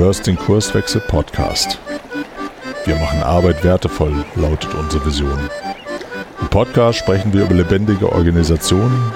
[0.00, 1.78] hörst den Kurswechsel Podcast.
[2.86, 5.38] Wir machen Arbeit wertevoll, lautet unsere Vision.
[6.40, 9.12] Im Podcast sprechen wir über lebendige Organisationen,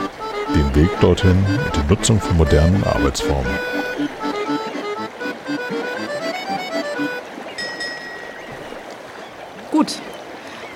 [0.55, 3.51] den Weg dorthin und die Nutzung von modernen Arbeitsformen.
[9.71, 9.95] Gut.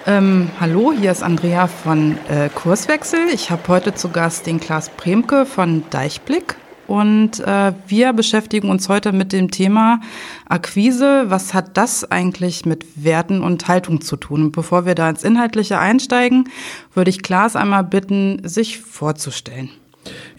[0.06, 3.28] Ähm, hallo, hier ist Andrea von äh, Kurswechsel.
[3.30, 6.56] Ich habe heute zu Gast den Klaas Bremke von Deichblick.
[6.88, 10.00] Und äh, wir beschäftigen uns heute mit dem Thema
[10.48, 11.26] Akquise.
[11.28, 14.44] Was hat das eigentlich mit Werten und Haltung zu tun?
[14.44, 16.48] Und bevor wir da ins Inhaltliche einsteigen,
[16.94, 19.68] würde ich Klaas einmal bitten, sich vorzustellen.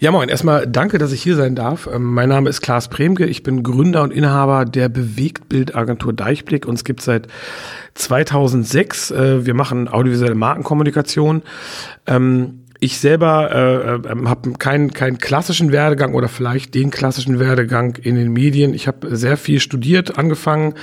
[0.00, 0.28] Ja, moin.
[0.28, 1.88] Erstmal danke, dass ich hier sein darf.
[1.92, 3.26] Ähm, mein Name ist Klaas Premke.
[3.26, 6.66] Ich bin Gründer und Inhaber der Bewegtbildagentur Deichblick.
[6.66, 7.28] Uns gibt seit
[7.94, 9.12] 2006.
[9.12, 11.42] Äh, wir machen audiovisuelle Markenkommunikation.
[12.06, 17.96] Ähm, ich selber äh, äh, habe keinen keinen klassischen Werdegang oder vielleicht den klassischen Werdegang
[17.96, 18.72] in den Medien.
[18.72, 20.74] Ich habe sehr viel studiert, angefangen,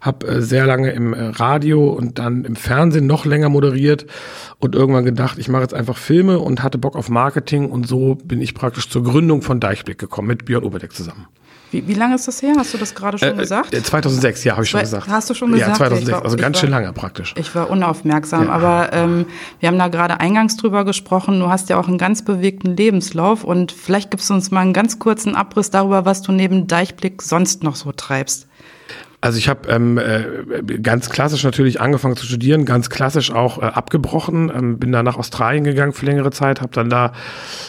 [0.00, 4.06] habe äh, sehr lange im äh, Radio und dann im Fernsehen noch länger moderiert
[4.58, 8.16] und irgendwann gedacht, ich mache jetzt einfach Filme und hatte Bock auf Marketing und so
[8.16, 11.26] bin ich praktisch zur Gründung von Deichblick gekommen mit Björn Oberdeck zusammen.
[11.72, 12.54] Wie, wie lange ist das her?
[12.56, 13.74] Hast du das gerade schon Äh, gesagt?
[13.74, 15.08] äh, 2006, ja, habe ich schon gesagt.
[15.08, 15.70] Hast du schon gesagt?
[15.70, 17.34] Ja, 2006, Ich war- also ganz war- schön lange praktisch.
[17.36, 18.50] Ich war unaufmerksam, Ja.
[18.50, 19.26] aber ähm,
[19.60, 21.40] wir haben da gerade eingangs drüber gesprochen.
[21.40, 24.72] Du hast ja auch einen ganz bewegten Lebenslauf und vielleicht gibst du uns mal einen
[24.72, 28.45] ganz kurzen Abriss darüber, was du neben Deichblick sonst noch so treibst.
[29.26, 33.62] Also ich habe ähm, äh, ganz klassisch natürlich angefangen zu studieren, ganz klassisch auch äh,
[33.62, 37.10] abgebrochen, ähm, bin dann nach Australien gegangen für längere Zeit, habe dann da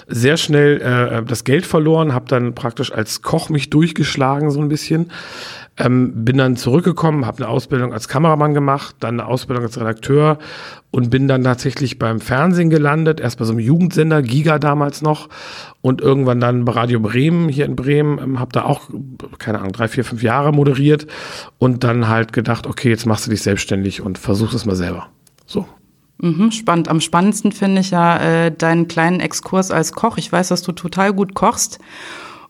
[0.05, 4.69] sehr schnell äh, das Geld verloren, habe dann praktisch als Koch mich durchgeschlagen so ein
[4.69, 5.09] bisschen,
[5.78, 10.39] ähm, bin dann zurückgekommen, habe eine Ausbildung als Kameramann gemacht, dann eine Ausbildung als Redakteur
[10.89, 15.30] und bin dann tatsächlich beim Fernsehen gelandet, erst bei so einem Jugendsender, Giga damals noch
[15.81, 18.89] und irgendwann dann bei Radio Bremen hier in Bremen, ähm, habe da auch,
[19.38, 21.05] keine Ahnung, drei, vier, fünf Jahre moderiert
[21.59, 25.08] und dann halt gedacht, okay, jetzt machst du dich selbstständig und versuchst es mal selber.
[25.45, 25.67] So.
[26.20, 26.87] Mhm, spannend.
[26.87, 30.17] Am spannendsten finde ich ja äh, deinen kleinen Exkurs als Koch.
[30.17, 31.77] Ich weiß, dass du total gut kochst.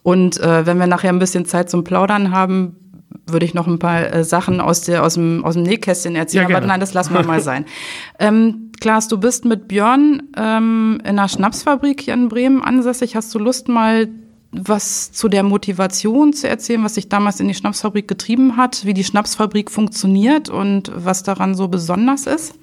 [0.03, 2.77] Und äh, wenn wir nachher ein bisschen Zeit zum Plaudern haben,
[3.25, 6.49] würde ich noch ein paar äh, Sachen aus, der, aus, dem, aus dem Nähkästchen erzählen.
[6.49, 7.65] Ja, Aber nein, das lassen wir mal sein.
[8.19, 13.15] ähm, Klaas, du bist mit Björn ähm, in einer Schnapsfabrik hier in Bremen ansässig.
[13.15, 14.07] Hast du Lust, mal
[14.51, 18.93] was zu der Motivation zu erzählen, was dich damals in die Schnapsfabrik getrieben hat, wie
[18.93, 22.53] die Schnapsfabrik funktioniert und was daran so besonders ist?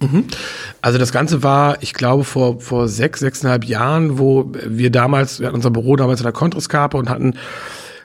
[0.80, 5.48] Also das Ganze war, ich glaube, vor, vor sechs, sechseinhalb Jahren, wo wir damals, wir
[5.48, 7.34] hatten unser Büro damals in der Contreskape und hatten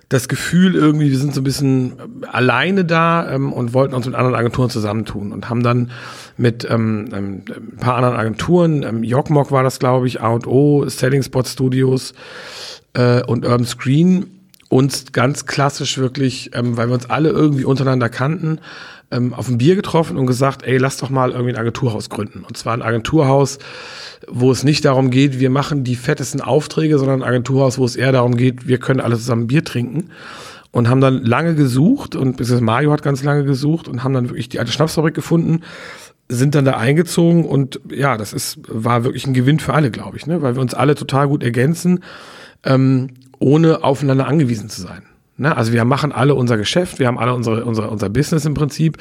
[0.09, 1.93] das Gefühl irgendwie, wir sind so ein bisschen
[2.31, 5.91] alleine da ähm, und wollten uns mit anderen Agenturen zusammentun und haben dann
[6.35, 11.21] mit ähm, ähm, ein paar anderen Agenturen, ähm, Jokmok war das, glaube ich, A&O, Selling
[11.21, 12.13] Spot Studios
[12.93, 14.25] äh, und Urban Screen
[14.67, 18.59] uns ganz klassisch wirklich, ähm, weil wir uns alle irgendwie untereinander kannten,
[19.11, 22.43] ähm, auf ein Bier getroffen und gesagt, ey, lass doch mal irgendwie ein Agenturhaus gründen.
[22.43, 23.59] Und zwar ein Agenturhaus,
[24.27, 27.95] wo es nicht darum geht, wir machen die fettesten Aufträge, sondern ein Agenturhaus, wo es
[27.95, 30.09] eher darum geht, wir können alle zusammen Bier trinken.
[30.71, 34.29] Und haben dann lange gesucht und bis Mario hat ganz lange gesucht und haben dann
[34.29, 35.61] wirklich die alte Schnapsfabrik gefunden,
[36.27, 40.17] sind dann da eingezogen und ja, das ist, war wirklich ein Gewinn für alle, glaube
[40.17, 40.43] ich, ne?
[40.43, 42.03] weil wir uns alle total gut ergänzen,
[42.63, 45.08] ähm, ohne aufeinander angewiesen zu sein.
[45.39, 45.55] Ne?
[45.55, 48.97] Also wir machen alle unser Geschäft, wir haben alle unsere, unsere, unser Business im Prinzip,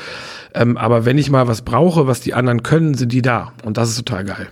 [0.55, 3.77] ähm, aber wenn ich mal was brauche, was die anderen können, sind die da und
[3.77, 4.49] das ist total geil.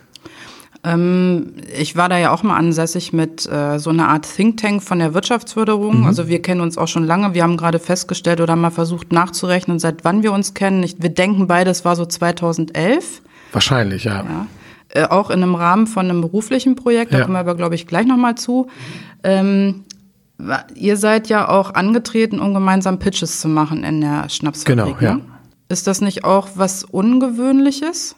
[0.85, 4.83] Ähm, ich war da ja auch mal ansässig mit äh, so einer Art Think Tank
[4.83, 6.07] von der Wirtschaftsförderung.
[6.07, 7.35] Also wir kennen uns auch schon lange.
[7.35, 10.83] Wir haben gerade festgestellt oder mal versucht nachzurechnen, seit wann wir uns kennen.
[10.85, 13.23] Ich, wir denken beide, es war so 2011.
[13.53, 14.23] Wahrscheinlich, ja.
[14.25, 14.47] Ja.
[14.91, 17.23] Äh, auch in einem Rahmen von einem beruflichen Projekt, da Ja.
[17.25, 18.69] kommen wir aber, glaube ich, gleich nochmal zu.
[19.25, 19.83] Ähm,
[20.75, 24.99] ihr seid ja auch angetreten, um gemeinsam Pitches zu machen in der Schnapsfabrik.
[24.99, 25.15] Genau, ja.
[25.17, 25.25] Ne?
[25.69, 28.17] Ist das nicht auch was Ungewöhnliches?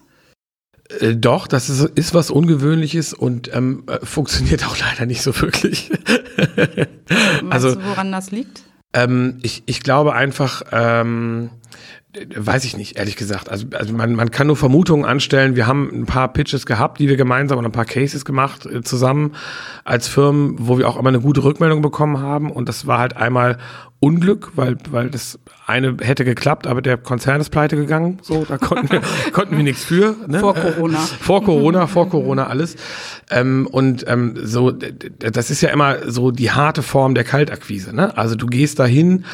[1.00, 5.38] Äh, doch, das ist, ist was Ungewöhnliches und ähm, äh, funktioniert auch leider nicht so
[5.40, 5.90] wirklich.
[6.36, 6.88] Weißt
[7.50, 8.62] Also- du, woran das liegt?
[8.94, 11.57] Ähm, ich, ich glaube einfach, ähm, äh,
[12.34, 13.48] weiß ich nicht, ehrlich gesagt.
[13.48, 15.56] Also, also man, man kann nur Vermutungen anstellen.
[15.56, 18.82] Wir haben ein paar Pitches gehabt, die wir gemeinsam und ein paar Cases gemacht äh,
[18.82, 19.34] zusammen
[19.84, 22.50] als Firmen, wo wir auch immer eine gute Rückmeldung bekommen haben.
[22.50, 23.58] Und das war halt einmal
[24.00, 28.18] Unglück, weil, weil das eine hätte geklappt, aber der Konzern ist pleite gegangen.
[28.22, 29.00] So, da konnten wir,
[29.32, 30.14] konnten wir nichts für.
[30.28, 30.38] Ne?
[30.38, 30.98] Vor Corona.
[30.98, 32.76] Vor Corona, vor Corona alles.
[33.28, 37.94] Ähm, und ähm, so, das ist ja immer so die harte Form der Kaltakquise.
[37.94, 38.16] Ne?
[38.16, 39.24] Also du gehst dahin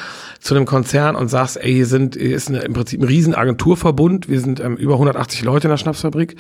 [0.41, 3.35] zu einem Konzern und sagst, ey, hier sind, hier ist eine, im Prinzip ein riesen
[3.35, 4.29] Agenturverbund.
[4.29, 6.37] Wir sind ähm, über 180 Leute in der Schnapsfabrik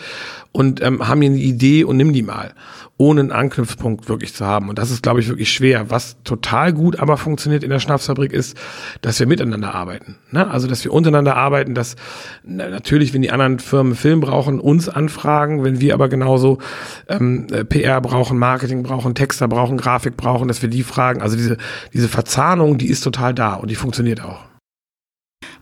[0.52, 2.54] und ähm, haben hier eine Idee und nimm die mal,
[2.96, 4.68] ohne einen Anknüpfpunkt wirklich zu haben.
[4.68, 5.90] Und das ist, glaube ich, wirklich schwer.
[5.90, 8.56] Was total gut aber funktioniert in der Schnapsfabrik Schnapsfabrik ist,
[9.02, 10.16] dass wir miteinander arbeiten.
[10.30, 10.48] Ne?
[10.48, 11.96] Also dass wir untereinander arbeiten, dass
[12.44, 16.58] na, natürlich, wenn die anderen Firmen Film brauchen, uns anfragen, wenn wir aber genauso
[17.08, 21.20] ähm, äh, PR brauchen, Marketing brauchen, Texter brauchen, Grafik brauchen, dass wir die fragen.
[21.20, 21.56] Also diese,
[21.92, 24.40] diese Verzahnung, die ist total da und die funktioniert auch.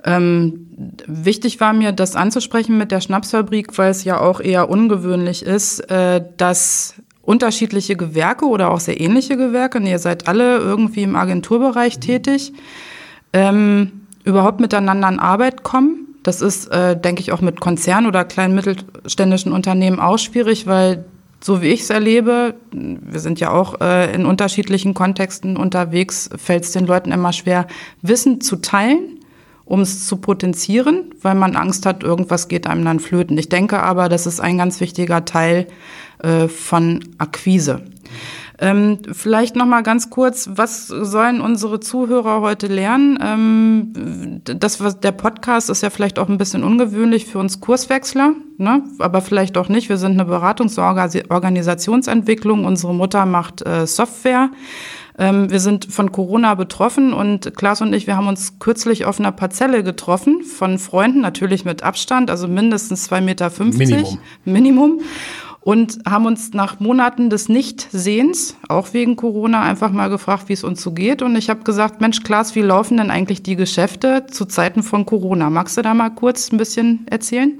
[0.04, 5.44] Ähm, wichtig war mir, das anzusprechen mit der Schnapsfabrik, weil es ja auch eher ungewöhnlich
[5.44, 11.03] ist, äh, dass unterschiedliche Gewerke oder auch sehr ähnliche Gewerke, und ihr seid alle irgendwie
[11.03, 12.53] im Agenturbereich tätig,
[13.33, 16.09] ähm, überhaupt miteinander in Arbeit kommen.
[16.23, 21.05] Das ist, äh, denke ich, auch mit Konzernen oder kleinen mittelständischen Unternehmen auch schwierig, weil
[21.41, 26.63] so wie ich es erlebe, wir sind ja auch äh, in unterschiedlichen Kontexten unterwegs, fällt
[26.63, 27.67] es den Leuten immer schwer,
[28.01, 29.19] Wissen zu teilen
[29.73, 33.39] um es zu potenzieren, weil man Angst hat, irgendwas geht einem dann flöten.
[33.39, 35.67] Ich denke aber, das ist ein ganz wichtiger Teil
[36.23, 37.81] äh, von Akquise.
[38.59, 43.19] Ähm, vielleicht noch mal ganz kurz, was sollen unsere Zuhörer heute lernen?
[43.23, 48.35] Ähm, das, was der Podcast ist ja vielleicht auch ein bisschen ungewöhnlich für uns Kurswechsler,
[48.59, 48.83] ne?
[48.99, 49.89] aber vielleicht auch nicht.
[49.89, 52.67] Wir sind eine Beratungsorganisationsentwicklung.
[52.67, 54.51] Unsere Mutter macht äh, Software.
[55.23, 59.21] Ähm, wir sind von Corona betroffen und Klaas und ich, wir haben uns kürzlich auf
[59.21, 63.53] einer Parzelle getroffen von Freunden, natürlich mit Abstand, also mindestens zwei Meter.
[63.57, 64.19] Minimum.
[64.45, 65.01] Minimum.
[65.61, 70.65] Und haben uns nach Monaten des Nichtsehens, auch wegen Corona, einfach mal gefragt, wie es
[70.65, 71.23] uns so geht.
[71.23, 75.07] Und ich habe gesagt, Mensch, Klaas, wie laufen denn eigentlich die Geschäfte zu Zeiten von
[75.07, 75.51] Corona?
[75.51, 77.57] Magst du da mal kurz ein bisschen erzählen?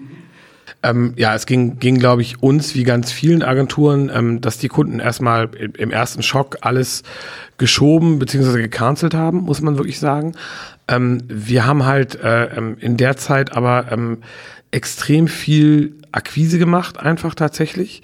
[0.83, 4.69] Ähm, ja, es ging, ging glaube ich, uns wie ganz vielen Agenturen, ähm, dass die
[4.69, 7.03] Kunden erstmal im ersten Schock alles
[7.59, 8.63] geschoben bzw.
[8.63, 10.35] gecancelt haben, muss man wirklich sagen.
[10.89, 14.19] Ähm, wir haben halt äh, ähm, in der Zeit aber ähm,
[14.73, 18.03] extrem viel Akquise gemacht, einfach tatsächlich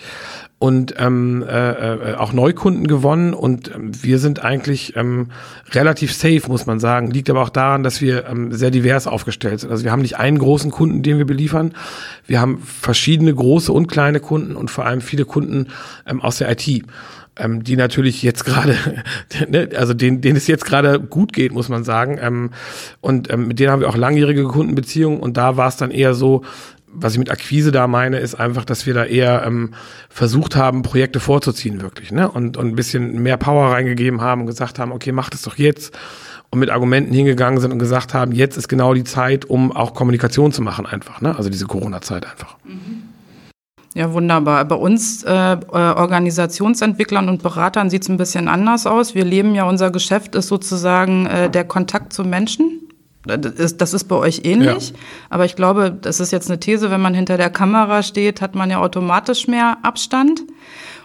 [0.61, 5.29] und ähm, äh, äh, auch Neukunden gewonnen und ähm, wir sind eigentlich ähm,
[5.71, 7.13] relativ safe, muss man sagen.
[7.13, 9.71] Liegt aber auch daran, dass wir ähm, sehr divers aufgestellt sind.
[9.71, 11.75] Also wir haben nicht einen großen Kunden, den wir beliefern.
[12.27, 15.69] Wir haben verschiedene große und kleine Kunden und vor allem viele Kunden
[16.07, 16.85] ähm, aus der IT.
[17.41, 18.77] Ähm, die natürlich jetzt gerade,
[19.49, 22.19] ne, also denen, denen es jetzt gerade gut geht, muss man sagen.
[22.21, 22.51] Ähm,
[23.01, 26.15] und ähm, mit denen haben wir auch langjährige Kundenbeziehungen und da war es dann eher
[26.15, 26.43] so,
[26.93, 29.75] was ich mit Akquise da meine, ist einfach, dass wir da eher ähm,
[30.08, 32.31] versucht haben, Projekte vorzuziehen, wirklich, ne?
[32.31, 35.56] Und, und ein bisschen mehr Power reingegeben haben und gesagt haben, okay, macht es doch
[35.56, 35.96] jetzt.
[36.50, 39.93] Und mit Argumenten hingegangen sind und gesagt haben, jetzt ist genau die Zeit, um auch
[39.93, 41.37] Kommunikation zu machen, einfach, ne?
[41.37, 42.56] Also diese Corona-Zeit einfach.
[43.94, 44.64] Ja, wunderbar.
[44.64, 49.14] Bei uns äh, äh Organisationsentwicklern und Beratern sieht es ein bisschen anders aus.
[49.14, 52.88] Wir leben ja, unser Geschäft ist sozusagen äh, der Kontakt zu Menschen.
[53.25, 54.97] Das ist, das ist bei euch ähnlich, ja.
[55.29, 58.55] aber ich glaube, das ist jetzt eine These, wenn man hinter der Kamera steht, hat
[58.55, 60.43] man ja automatisch mehr Abstand.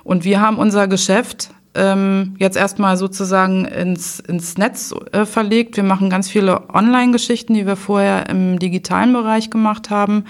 [0.03, 5.75] Und wir haben unser Geschäft ähm, jetzt erstmal sozusagen ins, ins Netz äh, verlegt.
[5.75, 10.25] Wir machen ganz viele Online-Geschichten, die wir vorher im digitalen Bereich gemacht haben.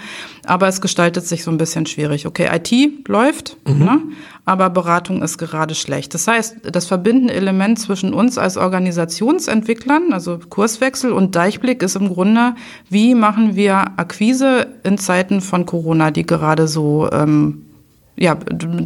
[0.46, 2.26] Aber es gestaltet sich so ein bisschen schwierig.
[2.26, 3.84] Okay, IT läuft, mhm.
[3.84, 4.00] ne?
[4.44, 6.14] aber Beratung ist gerade schlecht.
[6.14, 12.08] Das heißt, das verbindende Element zwischen uns als Organisationsentwicklern, also Kurswechsel und Deichblick ist im
[12.08, 12.54] Grunde,
[12.88, 17.64] wie machen wir Akquise in Zeiten von Corona, die gerade so ähm,
[18.16, 18.38] ja,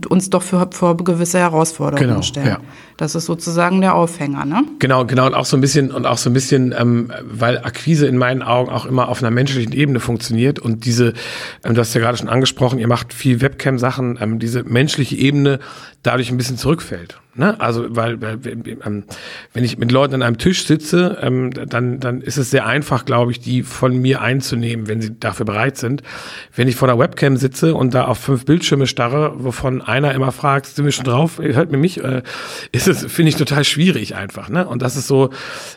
[0.09, 2.47] uns doch für, vor gewisse Herausforderungen genau, stellen.
[2.47, 2.61] Ja.
[2.97, 4.65] Das ist sozusagen der Aufhänger, ne?
[4.79, 5.27] Genau, genau.
[5.27, 8.43] Und auch so ein bisschen, und auch so ein bisschen, ähm, weil Akquise in meinen
[8.43, 10.59] Augen auch immer auf einer menschlichen Ebene funktioniert.
[10.59, 11.13] Und diese,
[11.63, 15.61] ähm, du hast ja gerade schon angesprochen, ihr macht viel Webcam-Sachen, ähm, diese menschliche Ebene
[16.03, 17.19] dadurch ein bisschen zurückfällt.
[17.35, 17.61] Ne?
[17.61, 19.05] Also, weil, weil ähm,
[19.53, 23.05] wenn ich mit Leuten an einem Tisch sitze, ähm, dann, dann ist es sehr einfach,
[23.05, 26.03] glaube ich, die von mir einzunehmen, wenn sie dafür bereit sind.
[26.55, 30.33] Wenn ich vor der Webcam sitze und da auf fünf Bildschirme starre, wovon einer immer
[30.33, 32.23] fragt, sind wir schon drauf, hört mir mich, äh,
[32.73, 34.49] ist es, finde ich, total schwierig einfach.
[34.49, 34.67] Ne?
[34.67, 35.31] Und das ist so,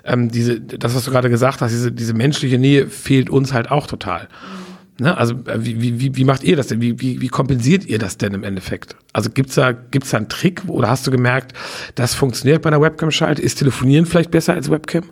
[0.04, 3.70] ähm, diese, das, was du gerade gesagt hast, diese, diese menschliche Nähe fehlt uns halt
[3.70, 4.22] auch total.
[4.22, 4.71] Mhm.
[5.00, 5.18] Ne?
[5.18, 6.82] Also äh, wie, wie, wie macht ihr das denn?
[6.82, 8.96] Wie, wie, wie kompensiert ihr das denn im Endeffekt?
[9.14, 11.54] Also gibt's da, gibt's da einen Trick oder hast du gemerkt,
[11.96, 13.42] das funktioniert bei einer Webcam-Schalte?
[13.42, 15.04] Ist Telefonieren vielleicht besser als Webcam?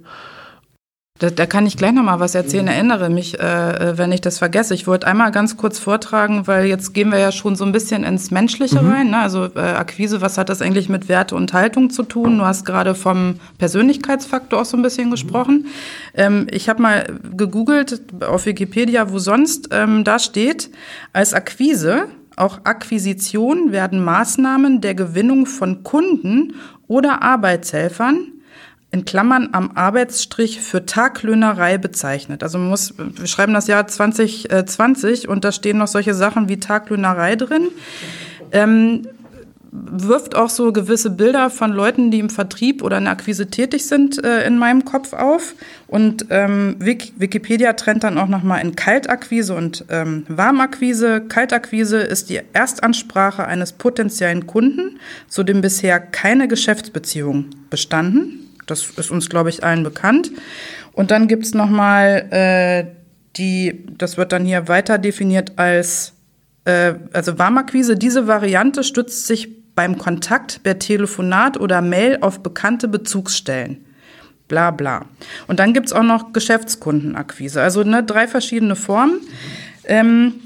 [1.20, 2.70] Da, da kann ich gleich noch mal was erzählen.
[2.70, 4.74] Erinnere mich, äh, äh, wenn ich das vergesse.
[4.74, 8.06] Ich wollte einmal ganz kurz vortragen, weil jetzt gehen wir ja schon so ein bisschen
[8.06, 8.90] ins Menschliche mhm.
[8.90, 9.10] rein.
[9.10, 9.20] Ne?
[9.20, 12.38] Also äh, Akquise, was hat das eigentlich mit Werte und Haltung zu tun?
[12.38, 15.68] Du hast gerade vom Persönlichkeitsfaktor auch so ein bisschen gesprochen.
[16.14, 20.72] Ähm, ich habe mal gegoogelt auf Wikipedia, wo sonst ähm, da steht,
[21.12, 22.08] als Akquise
[22.38, 26.54] auch Akquisition werden Maßnahmen der Gewinnung von Kunden
[26.88, 28.39] oder Arbeitshelfern
[28.92, 32.42] in Klammern am Arbeitsstrich für Taglöhnerei bezeichnet.
[32.42, 36.60] Also man muss, wir schreiben das Jahr 2020 und da stehen noch solche Sachen wie
[36.60, 37.70] Taglöhnerei drin.
[38.52, 39.08] Ähm,
[39.72, 43.86] wirft auch so gewisse Bilder von Leuten, die im Vertrieb oder in der Akquise tätig
[43.86, 45.54] sind, äh, in meinem Kopf auf.
[45.88, 51.22] Und ähm, Wikipedia trennt dann auch nochmal in Kaltakquise und ähm, Warmakquise.
[51.22, 58.49] Kaltakquise ist die Erstansprache eines potenziellen Kunden, zu dem bisher keine Geschäftsbeziehung bestanden.
[58.70, 60.32] Das ist uns, glaube ich, allen bekannt.
[60.94, 62.96] Und dann gibt's nochmal äh,
[63.36, 66.14] die, das wird dann hier weiter definiert als
[66.66, 67.96] äh, also Warmakquise.
[67.96, 73.86] Diese Variante stützt sich beim Kontakt per Telefonat oder Mail auf bekannte Bezugsstellen.
[74.48, 75.06] Bla bla.
[75.48, 77.62] Und dann gibt es auch noch Geschäftskundenakquise.
[77.62, 79.22] Also ne, drei verschiedene Formen.
[79.86, 80.42] Ähm,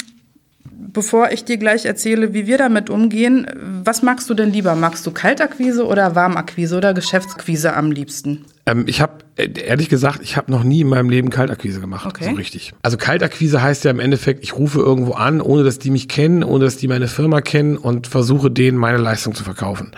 [0.94, 3.48] bevor ich dir gleich erzähle, wie wir damit umgehen,
[3.84, 4.76] was magst du denn lieber?
[4.76, 8.46] Magst du Kaltakquise oder Warmakquise oder Geschäftsakquise am liebsten?
[8.66, 12.06] Ähm, ich habe äh, ehrlich gesagt, ich habe noch nie in meinem Leben Kaltakquise gemacht,
[12.06, 12.26] okay.
[12.26, 12.74] so richtig.
[12.82, 16.44] Also Kaltakquise heißt ja im Endeffekt, ich rufe irgendwo an, ohne dass die mich kennen,
[16.44, 19.92] ohne dass die meine Firma kennen und versuche denen meine Leistung zu verkaufen.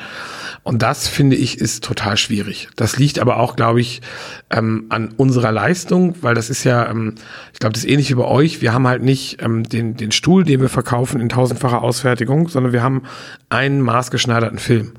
[0.68, 2.70] Und das finde ich ist total schwierig.
[2.76, 4.02] Das liegt aber auch, glaube ich,
[4.50, 7.14] ähm, an unserer Leistung, weil das ist ja, ähm,
[7.54, 8.64] ich glaube, das ist ähnlich wie bei euch.
[8.64, 12.74] Wir haben halt nicht ähm, den, den Stuhl, den wir verkaufen in tausendfacher Ausfertigung, sondern
[12.74, 13.04] wir haben
[13.48, 14.94] einen maßgeschneiderten Film.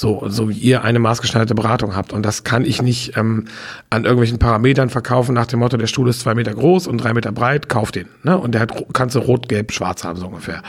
[0.00, 2.14] So, so wie ihr eine maßgeschneiderte Beratung habt.
[2.14, 3.44] Und das kann ich nicht ähm,
[3.90, 7.12] an irgendwelchen Parametern verkaufen nach dem Motto, der Stuhl ist zwei Meter groß und drei
[7.12, 8.08] Meter breit, kauf den.
[8.22, 8.38] Ne?
[8.38, 10.62] Und der hat, kannst du rot, gelb, schwarz haben, so ungefähr.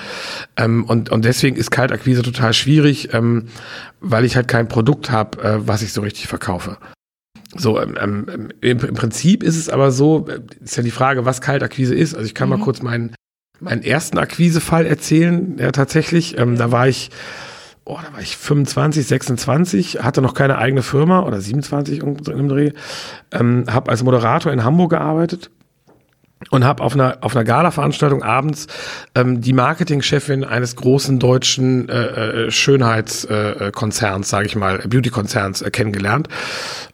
[0.57, 3.45] Ähm, und, und deswegen ist Kaltakquise total schwierig, ähm,
[4.01, 6.75] weil ich halt kein Produkt habe, äh, was ich so richtig verkaufe.
[7.55, 11.23] So, ähm, ähm, im, im, Prinzip ist es aber so, äh, ist ja die Frage,
[11.23, 12.15] was Kaltakquise ist.
[12.15, 12.57] Also ich kann mhm.
[12.57, 13.15] mal kurz meinen,
[13.61, 15.55] meinen ersten Akquisefall erzählen.
[15.57, 17.11] Ja, tatsächlich, ähm, da war ich
[17.85, 22.49] oh, da war ich 25, 26, hatte noch keine eigene Firma oder 27 in einem
[22.49, 22.71] Dreh,
[23.31, 25.49] ähm, habe als Moderator in Hamburg gearbeitet
[26.49, 28.67] und habe auf einer auf einer Gala-Veranstaltung abends
[29.13, 35.69] ähm, die Marketingchefin eines großen deutschen äh, äh Schönheitskonzerns, äh, sage ich mal, Beauty-Konzerns äh,
[35.69, 36.29] kennengelernt.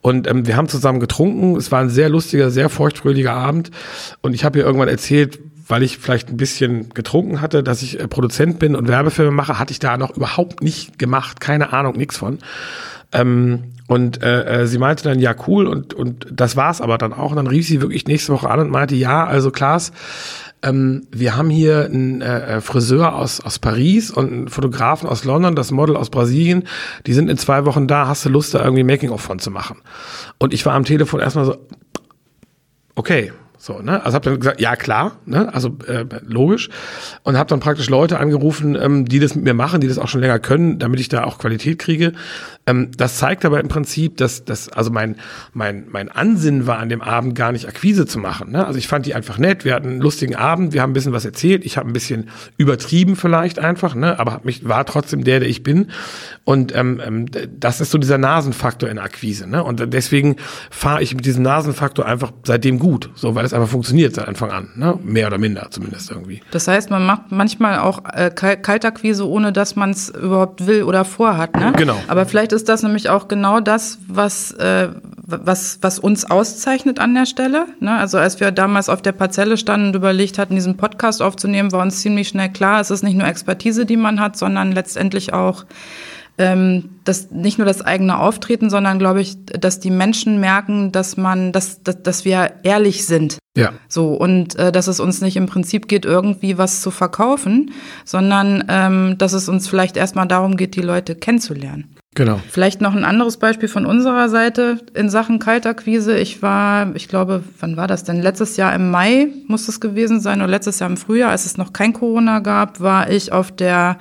[0.01, 1.55] Und ähm, wir haben zusammen getrunken.
[1.55, 3.71] Es war ein sehr lustiger, sehr feuchtfröhlicher Abend.
[4.21, 7.99] Und ich habe ihr irgendwann erzählt, weil ich vielleicht ein bisschen getrunken hatte, dass ich
[7.99, 11.97] äh, Produzent bin und Werbefilme mache, hatte ich da noch überhaupt nicht gemacht, keine Ahnung,
[11.97, 12.39] nichts von.
[13.11, 17.13] Ähm, und äh, äh, sie meinte dann, ja, cool, und, und das war's aber dann
[17.13, 17.31] auch.
[17.31, 19.93] Und dann rief sie wirklich nächste Woche an und meinte, ja, also Klaas,
[20.61, 25.23] ähm, wir haben hier einen äh, äh, Friseur aus, aus Paris und einen Fotografen aus
[25.23, 26.63] London, das Model aus Brasilien,
[27.05, 29.77] die sind in zwei Wochen da, hast du Lust, da irgendwie Making-of von zu machen?
[30.37, 31.57] Und ich war am Telefon erstmal so,
[32.95, 34.03] okay, so, ne?
[34.03, 35.53] Also habe dann gesagt, ja klar, ne?
[35.53, 36.69] Also äh, logisch.
[37.23, 40.07] Und habe dann praktisch Leute angerufen, ähm, die das mit mir machen, die das auch
[40.07, 42.13] schon länger können, damit ich da auch Qualität kriege.
[42.67, 45.15] Ähm, das zeigt aber im Prinzip, dass, dass also mein,
[45.53, 48.51] mein, mein Ansinnen war, an dem Abend gar nicht Akquise zu machen.
[48.51, 48.67] Ne?
[48.67, 51.13] Also ich fand die einfach nett, wir hatten einen lustigen Abend, wir haben ein bisschen
[51.13, 54.19] was erzählt, ich habe ein bisschen übertrieben vielleicht einfach, ne?
[54.19, 55.87] aber mich war trotzdem der, der ich bin.
[56.43, 57.25] Und ähm, ähm,
[57.57, 59.47] das ist so dieser Nasenfaktor in Akquise.
[59.47, 59.63] Ne?
[59.63, 60.35] Und deswegen
[60.69, 64.51] fahre ich mit diesem Nasenfaktor einfach seitdem gut, so weil es einfach funktioniert seit Anfang
[64.51, 64.69] an.
[64.75, 64.99] Ne?
[65.03, 66.41] Mehr oder minder zumindest irgendwie.
[66.51, 71.05] Das heißt, man macht manchmal auch äh, Kaltakquise, ohne dass man es überhaupt will oder
[71.05, 71.55] vorhat.
[71.55, 71.73] Ne?
[71.77, 71.97] Genau.
[72.07, 74.89] Aber vielleicht ist das nämlich auch genau das, was, äh,
[75.25, 77.65] was, was uns auszeichnet an der Stelle.
[77.79, 77.95] Ne?
[77.95, 81.81] Also als wir damals auf der Parzelle standen und überlegt hatten, diesen Podcast aufzunehmen, war
[81.81, 85.65] uns ziemlich schnell klar, es ist nicht nur Expertise, die man hat, sondern letztendlich auch
[86.37, 91.17] ähm, das nicht nur das eigene Auftreten, sondern glaube ich, dass die Menschen merken, dass
[91.17, 93.37] man, dass, dass, dass wir ehrlich sind.
[93.57, 93.73] Ja.
[93.87, 97.71] So, und äh, dass es uns nicht im Prinzip geht, irgendwie was zu verkaufen,
[98.05, 101.95] sondern ähm, dass es uns vielleicht erstmal darum geht, die Leute kennenzulernen.
[102.17, 102.39] Genau.
[102.49, 106.17] Vielleicht noch ein anderes Beispiel von unserer Seite in Sachen Kaltakquise.
[106.17, 108.21] Ich war, ich glaube, wann war das denn?
[108.21, 111.57] Letztes Jahr im Mai muss es gewesen sein oder letztes Jahr im Frühjahr, als es
[111.57, 113.97] noch kein Corona gab, war ich auf der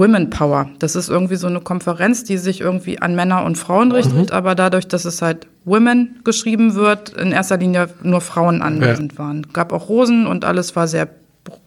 [0.00, 0.70] Women Power.
[0.78, 4.34] Das ist irgendwie so eine Konferenz, die sich irgendwie an Männer und Frauen richtet, mhm.
[4.34, 9.18] aber dadurch, dass es halt Women geschrieben wird, in erster Linie nur Frauen anwesend ja.
[9.18, 9.46] waren.
[9.52, 11.08] Gab auch Rosen und alles war sehr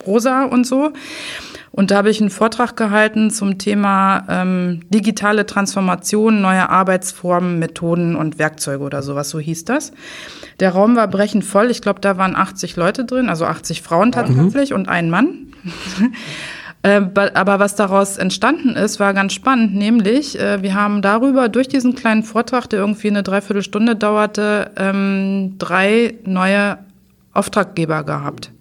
[0.07, 0.93] rosa und so.
[1.69, 8.15] Und da habe ich einen Vortrag gehalten zum Thema ähm, digitale Transformation, neue Arbeitsformen, Methoden
[8.15, 9.91] und Werkzeuge oder sowas, so hieß das.
[10.59, 11.69] Der Raum war brechend voll.
[11.69, 14.77] Ich glaube, da waren 80 Leute drin, also 80 Frauen tatsächlich mhm.
[14.77, 15.53] und ein Mann.
[16.83, 17.01] Äh,
[17.33, 21.95] aber was daraus entstanden ist, war ganz spannend, nämlich äh, wir haben darüber durch diesen
[21.95, 26.77] kleinen Vortrag, der irgendwie eine Dreiviertelstunde dauerte, ähm, drei neue
[27.33, 28.51] Auftraggeber gehabt.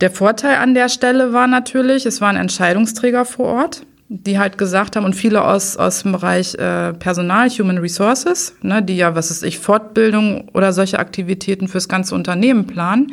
[0.00, 4.96] Der Vorteil an der Stelle war natürlich, es waren Entscheidungsträger vor Ort, die halt gesagt
[4.96, 9.30] haben, und viele aus, aus dem Bereich äh, Personal, Human Resources, ne, die ja, was
[9.30, 13.12] ist ich, Fortbildung oder solche Aktivitäten fürs ganze Unternehmen planen.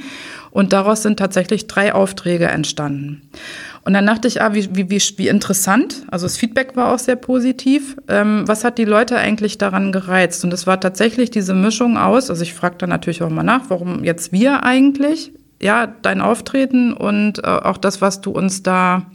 [0.52, 3.30] Und daraus sind tatsächlich drei Aufträge entstanden.
[3.86, 6.04] Und dann dachte ich, ah, wie, wie, wie, wie interessant.
[6.10, 7.96] Also das Feedback war auch sehr positiv.
[8.08, 10.44] Ähm, was hat die Leute eigentlich daran gereizt?
[10.44, 13.70] Und es war tatsächlich diese Mischung aus, also ich frage dann natürlich auch mal nach,
[13.70, 15.32] warum jetzt wir eigentlich?
[15.62, 19.06] Ja, dein Auftreten und äh, auch das, was du uns da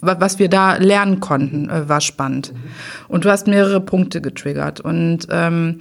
[0.00, 2.52] was wir da lernen konnten, äh, war spannend.
[3.08, 4.80] Und du hast mehrere Punkte getriggert.
[4.80, 5.78] Und ähm,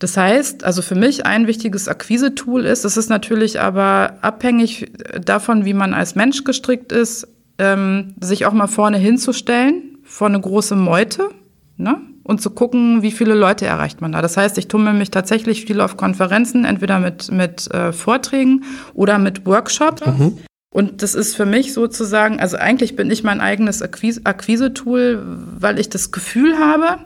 [0.00, 4.90] das heißt, also für mich ein wichtiges Akquise-Tool ist, es ist natürlich aber abhängig
[5.22, 7.28] davon, wie man als Mensch gestrickt ist,
[7.58, 11.28] ähm, sich auch mal vorne hinzustellen, vor eine große Meute,
[11.76, 12.00] ne?
[12.22, 14.22] Und zu gucken, wie viele Leute erreicht man da.
[14.22, 18.64] Das heißt, ich tummel mich tatsächlich viel auf Konferenzen, entweder mit, mit äh, Vorträgen
[18.94, 20.06] oder mit Workshops.
[20.06, 20.38] Mhm.
[20.72, 25.22] Und das ist für mich sozusagen, also eigentlich bin ich mein eigenes Akquise-Tool,
[25.58, 26.98] weil ich das Gefühl habe,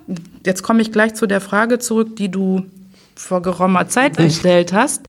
[0.44, 2.66] jetzt komme ich gleich zu der Frage zurück, die du
[3.16, 5.06] vor geraumer Zeit gestellt hast,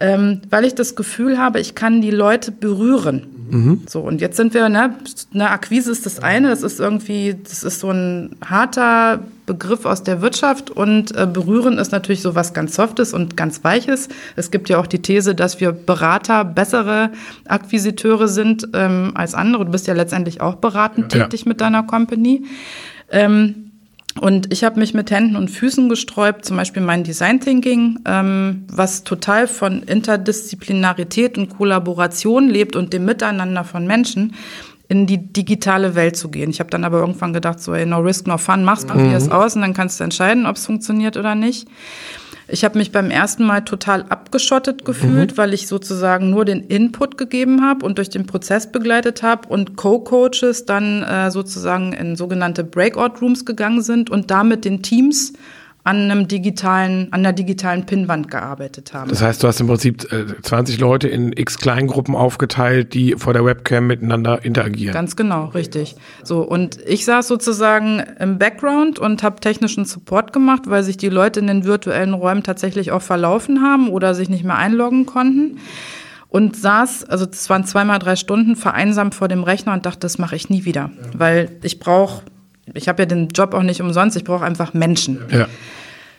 [0.00, 3.26] ähm, weil ich das Gefühl habe, ich kann die Leute berühren.
[3.50, 3.82] Mhm.
[3.88, 4.94] So, und jetzt sind wir, ne,
[5.32, 10.02] eine Akquise ist das eine, das ist irgendwie, das ist so ein harter Begriff aus
[10.02, 14.08] der Wirtschaft und äh, berühren ist natürlich so was ganz Softes und ganz Weiches.
[14.36, 17.10] Es gibt ja auch die These, dass wir Berater bessere
[17.46, 19.64] Akquisiteure sind ähm, als andere.
[19.64, 21.24] Du bist ja letztendlich auch beratend ja.
[21.24, 22.44] tätig mit deiner Company.
[23.10, 23.67] Ähm,
[24.18, 28.64] und ich habe mich mit Händen und Füßen gesträubt, zum Beispiel mein Design Thinking, ähm,
[28.70, 34.34] was total von Interdisziplinarität und Kollaboration lebt und dem Miteinander von Menschen
[34.88, 36.50] in die digitale Welt zu gehen.
[36.50, 39.26] Ich habe dann aber irgendwann gedacht, so, ey, no risk, no fun, machst, probier es
[39.26, 39.32] mhm.
[39.32, 41.68] aus und dann kannst du entscheiden, ob es funktioniert oder nicht.
[42.50, 45.36] Ich habe mich beim ersten Mal total abgeschottet gefühlt, mhm.
[45.36, 49.76] weil ich sozusagen nur den Input gegeben habe und durch den Prozess begleitet habe und
[49.76, 55.34] Co-Coaches dann äh, sozusagen in sogenannte Breakout-Rooms gegangen sind und damit den Teams
[55.88, 59.08] an einem digitalen, an der digitalen Pinnwand gearbeitet haben.
[59.08, 60.06] Das heißt, du hast im Prinzip
[60.42, 64.92] 20 äh, Leute in x Kleingruppen aufgeteilt, die vor der Webcam miteinander interagieren.
[64.92, 65.96] Ganz genau, richtig.
[66.22, 71.08] So und ich saß sozusagen im Background und habe technischen Support gemacht, weil sich die
[71.08, 75.56] Leute in den virtuellen Räumen tatsächlich auch verlaufen haben oder sich nicht mehr einloggen konnten
[76.28, 80.18] und saß, also es waren zweimal drei Stunden, vereinsamt vor dem Rechner und dachte, das
[80.18, 81.18] mache ich nie wieder, ja.
[81.18, 82.24] weil ich brauche
[82.74, 85.20] ich habe ja den Job auch nicht umsonst, ich brauche einfach Menschen.
[85.30, 85.46] Ja.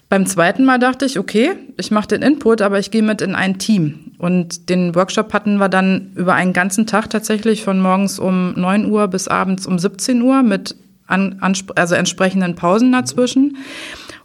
[0.10, 3.36] Beim zweiten Mal dachte ich, okay, ich mache den Input, aber ich gehe mit in
[3.36, 4.12] ein Team.
[4.18, 8.90] Und den Workshop hatten wir dann über einen ganzen Tag tatsächlich von morgens um 9
[8.90, 11.40] Uhr bis abends um 17 Uhr mit an,
[11.76, 13.58] also entsprechenden Pausen dazwischen.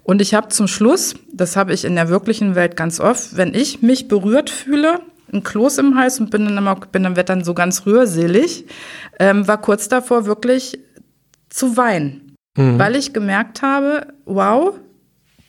[0.02, 3.54] Und ich habe zum Schluss, das habe ich in der wirklichen Welt ganz oft, wenn
[3.54, 5.00] ich mich berührt fühle,
[5.32, 8.66] ein Kloß im Hals und bin dann immer, bin dann, werd dann so ganz rührselig,
[9.18, 10.78] ähm, war kurz davor wirklich
[11.50, 12.78] zu weinen, mhm.
[12.78, 14.74] weil ich gemerkt habe, wow,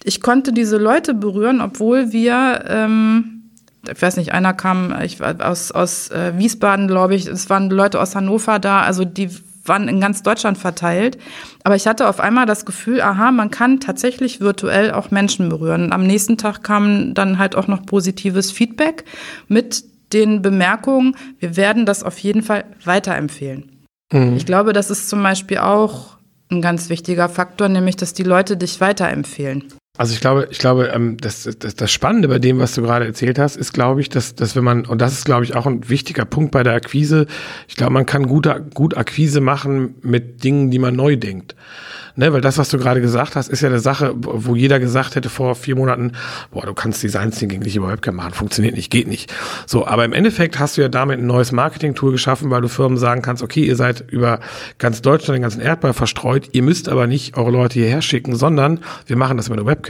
[0.05, 3.49] ich konnte diese Leute berühren, obwohl wir, ähm,
[3.91, 7.99] ich weiß nicht, einer kam ich, aus, aus äh, Wiesbaden, glaube ich, es waren Leute
[7.99, 9.29] aus Hannover da, also die
[9.65, 11.17] waren in ganz Deutschland verteilt.
[11.63, 15.91] Aber ich hatte auf einmal das Gefühl, aha, man kann tatsächlich virtuell auch Menschen berühren.
[15.91, 19.05] Am nächsten Tag kam dann halt auch noch positives Feedback
[19.47, 23.71] mit den Bemerkungen, wir werden das auf jeden Fall weiterempfehlen.
[24.13, 24.35] Mhm.
[24.37, 26.17] Ich glaube, das ist zum Beispiel auch
[26.51, 29.63] ein ganz wichtiger Faktor, nämlich, dass die Leute dich weiterempfehlen.
[29.97, 33.05] Also ich glaube, ich glaube, ähm, das, das, das Spannende bei dem, was du gerade
[33.05, 35.65] erzählt hast, ist, glaube ich, dass, dass wenn man, und das ist, glaube ich, auch
[35.65, 37.27] ein wichtiger Punkt bei der Akquise,
[37.67, 41.55] ich glaube, man kann gut, gut Akquise machen mit Dingen, die man neu denkt.
[42.17, 45.15] Ne, weil das, was du gerade gesagt hast, ist ja eine Sache, wo jeder gesagt
[45.15, 46.13] hätte vor vier Monaten,
[46.49, 49.33] boah, du kannst Design Thinking nicht über Webcam machen, funktioniert nicht, geht nicht.
[49.65, 52.97] So, aber im Endeffekt hast du ja damit ein neues Marketing-Tool geschaffen, weil du Firmen
[52.97, 54.39] sagen kannst, okay, ihr seid über
[54.77, 58.79] ganz Deutschland, den ganzen Erdball verstreut, ihr müsst aber nicht eure Leute hierher schicken, sondern
[59.07, 59.84] wir machen das mit der Webcam.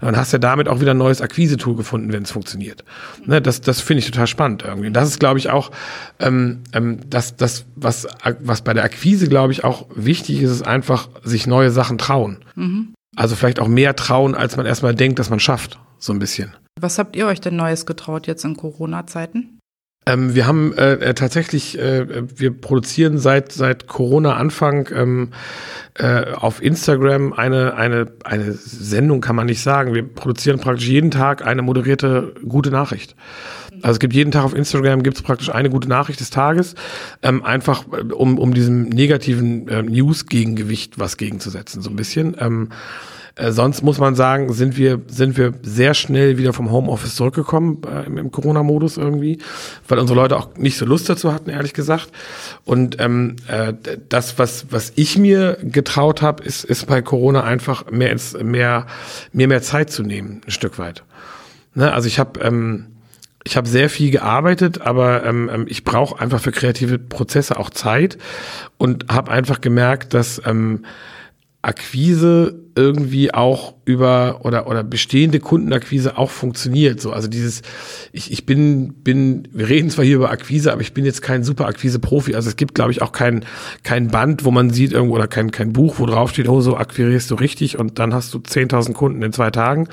[0.00, 2.84] Dann hast du ja damit auch wieder ein neues Akquise-Tool gefunden, wenn es funktioniert.
[3.24, 4.88] Ne, das das finde ich total spannend irgendwie.
[4.88, 5.70] Und das ist, glaube ich, auch
[6.18, 8.06] ähm, ähm, das, das was,
[8.40, 12.38] was bei der Akquise, glaube ich, auch wichtig ist, ist einfach, sich neue Sachen trauen.
[12.54, 12.94] Mhm.
[13.16, 15.78] Also vielleicht auch mehr trauen, als man erstmal denkt, dass man schafft.
[15.98, 16.54] So ein bisschen.
[16.80, 19.60] Was habt ihr euch denn Neues getraut jetzt in Corona-Zeiten?
[20.04, 25.28] Ähm, wir haben äh, äh, tatsächlich, äh, wir produzieren seit seit Corona-Anfang ähm,
[25.94, 29.94] äh, auf Instagram eine eine eine Sendung, kann man nicht sagen.
[29.94, 33.14] Wir produzieren praktisch jeden Tag eine moderierte gute Nachricht.
[33.82, 36.74] Also es gibt jeden Tag auf Instagram gibt es praktisch eine gute Nachricht des Tages,
[37.22, 42.36] ähm, einfach äh, um, um diesem negativen äh, News-Gegengewicht was gegenzusetzen, so ein bisschen.
[43.34, 47.80] Äh, sonst muss man sagen, sind wir, sind wir sehr schnell wieder vom Homeoffice zurückgekommen
[47.86, 49.38] äh, im, im Corona-Modus irgendwie,
[49.88, 52.10] weil unsere Leute auch nicht so Lust dazu hatten, ehrlich gesagt.
[52.64, 53.72] Und ähm, äh,
[54.08, 58.86] das, was, was ich mir getraut habe, ist, ist bei Corona einfach mehr, ins, mehr,
[59.32, 61.02] mehr, mehr Zeit zu nehmen, ein Stück weit.
[61.74, 61.92] Ne?
[61.92, 62.86] Also ich habe ähm,
[63.44, 67.70] ich habe sehr viel gearbeitet, aber ähm, ähm ich brauche einfach für kreative Prozesse auch
[67.70, 68.18] Zeit
[68.78, 70.84] und habe einfach gemerkt, dass ähm,
[71.62, 77.00] Akquise irgendwie auch über oder oder bestehende Kundenakquise auch funktioniert.
[77.00, 77.62] So, also dieses,
[78.12, 81.42] ich, ich bin, bin, wir reden zwar hier über Akquise, aber ich bin jetzt kein
[81.42, 82.34] super Akquise-Profi.
[82.34, 83.44] Also es gibt, glaube ich, auch kein,
[83.82, 86.76] kein Band, wo man sieht irgendwo oder kein, kein Buch, wo drauf steht, oh, so
[86.76, 89.88] akquirierst du richtig und dann hast du 10.000 Kunden in zwei Tagen.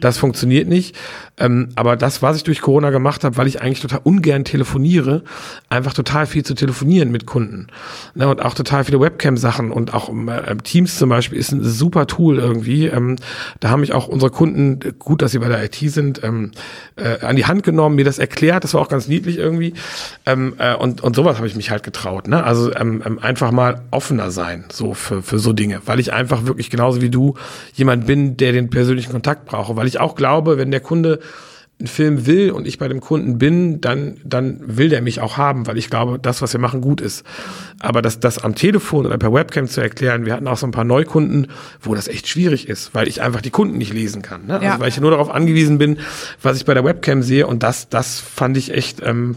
[0.00, 0.96] Das funktioniert nicht.
[1.38, 5.22] Ähm, aber das, was ich durch Corona gemacht habe, weil ich eigentlich total ungern telefoniere,
[5.68, 7.68] einfach total viel zu telefonieren mit Kunden.
[8.16, 12.08] Ne, und auch total viele Webcam-Sachen und auch äh, Teams zum Beispiel ist ein super
[12.08, 12.86] Tool irgendwie.
[12.86, 13.16] Ähm,
[13.60, 16.52] da haben mich auch unsere Kunden, gut, dass sie bei der IT sind, ähm,
[16.96, 18.64] äh, an die Hand genommen, mir das erklärt.
[18.64, 19.74] Das war auch ganz niedlich irgendwie.
[20.26, 22.28] Ähm, äh, und, und sowas habe ich mich halt getraut.
[22.28, 22.42] Ne?
[22.42, 25.80] Also ähm, ähm, einfach mal offener sein, so für, für so Dinge.
[25.86, 27.34] Weil ich einfach wirklich genauso wie du
[27.74, 29.76] jemand bin, der den persönlichen Kontakt brauche.
[29.76, 31.20] Weil ich auch glaube, wenn der Kunde
[31.80, 35.36] einen Film will und ich bei dem Kunden bin, dann, dann will der mich auch
[35.36, 37.24] haben, weil ich glaube, das, was wir machen, gut ist.
[37.78, 40.72] Aber das, das am Telefon oder per Webcam zu erklären, wir hatten auch so ein
[40.72, 41.46] paar Neukunden,
[41.80, 44.46] wo das echt schwierig ist, weil ich einfach die Kunden nicht lesen kann.
[44.46, 44.54] Ne?
[44.54, 44.80] Also ja.
[44.80, 45.98] weil ich nur darauf angewiesen bin,
[46.42, 49.36] was ich bei der Webcam sehe und das, das fand ich echt ähm,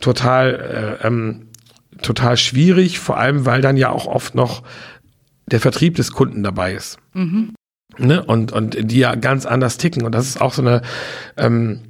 [0.00, 1.48] total, äh, ähm,
[2.00, 4.62] total schwierig, vor allem, weil dann ja auch oft noch
[5.46, 6.96] der Vertrieb des Kunden dabei ist.
[7.12, 7.52] Mhm.
[7.98, 8.22] Ne?
[8.24, 10.04] Und, und die ja ganz anders ticken.
[10.04, 10.82] Und das ist auch so eine,
[11.36, 11.80] ähm,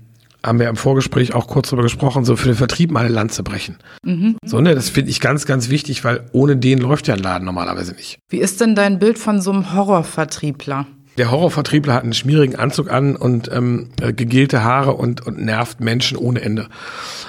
[0.44, 3.42] haben wir im Vorgespräch auch kurz drüber gesprochen, so für den Vertrieb mal eine Lanze
[3.42, 3.78] brechen.
[4.02, 4.36] Mhm.
[4.44, 7.44] So, ne, das finde ich ganz, ganz wichtig, weil ohne den läuft ja ein Laden
[7.44, 8.18] normalerweise nicht.
[8.28, 10.86] Wie ist denn dein Bild von so einem Horrorvertriebler?
[11.18, 15.80] Der Horrorvertriebler hat einen schmierigen Anzug an und ähm, äh, gegelte Haare und, und nervt
[15.80, 16.68] Menschen ohne Ende.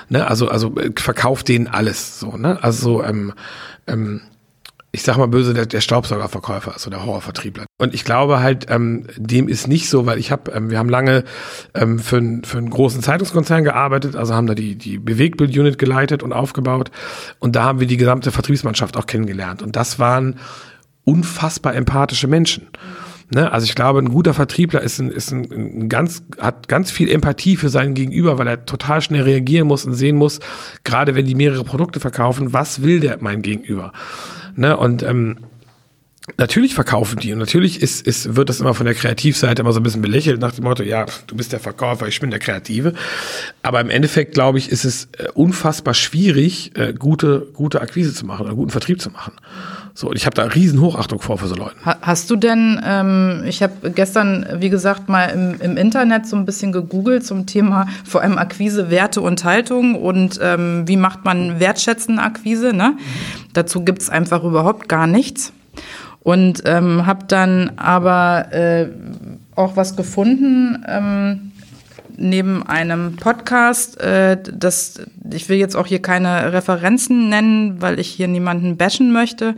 [0.09, 0.27] Ne?
[0.27, 2.61] Also, also äh, verkauft denen alles so, ne?
[2.61, 3.33] Also ähm,
[3.87, 4.21] ähm,
[4.97, 7.67] ich sag mal böse, der, der Staubsaugerverkäufer, also der Horrorvertriebler.
[7.77, 10.89] Und ich glaube halt, ähm, dem ist nicht so, weil ich habe, ähm, wir haben
[10.89, 11.23] lange
[11.75, 16.33] ähm, für, für einen großen Zeitungskonzern gearbeitet, also haben da die, die Bewegtbild-Unit geleitet und
[16.33, 16.89] aufgebaut.
[17.37, 19.61] Und da haben wir die gesamte Vertriebsmannschaft auch kennengelernt.
[19.61, 20.39] Und das waren
[21.03, 22.67] unfassbar empathische Menschen.
[23.29, 23.51] Ne?
[23.51, 27.11] Also ich glaube, ein guter Vertriebler ist ein, ist ein, ein ganz, hat ganz viel
[27.11, 30.39] Empathie für seinen Gegenüber, weil er total schnell reagieren muss und sehen muss,
[30.83, 33.93] gerade wenn die mehrere Produkte verkaufen, was will der mein Gegenüber?
[34.57, 34.75] Ne?
[34.75, 35.37] Und ähm,
[36.35, 39.79] Natürlich verkaufen die und natürlich ist, ist, wird das immer von der Kreativseite immer so
[39.79, 42.93] ein bisschen belächelt nach dem Motto, ja, du bist der Verkäufer, ich bin der Kreative.
[43.63, 48.25] Aber im Endeffekt, glaube ich, ist es äh, unfassbar schwierig, äh, gute, gute Akquise zu
[48.25, 49.31] machen oder guten Vertrieb zu machen.
[49.99, 51.73] So, und ich habe da riesen Hochachtung vor für so Leute.
[51.83, 56.45] Hast du denn, ähm, ich habe gestern, wie gesagt, mal im, im, Internet so ein
[56.45, 61.59] bisschen gegoogelt zum Thema vor allem Akquise, Werte und Haltung und ähm, wie macht man
[61.59, 62.73] wertschätzende Akquise.
[62.73, 62.89] Ne?
[62.89, 62.97] Mhm.
[63.53, 65.51] Dazu gibt's einfach überhaupt gar nichts.
[66.19, 68.89] Und ähm, habe dann aber äh,
[69.55, 71.53] auch was gefunden ähm,
[72.17, 73.99] neben einem Podcast.
[73.99, 75.01] Äh, das,
[75.31, 79.55] ich will jetzt auch hier keine Referenzen nennen, weil ich hier niemanden bashen möchte.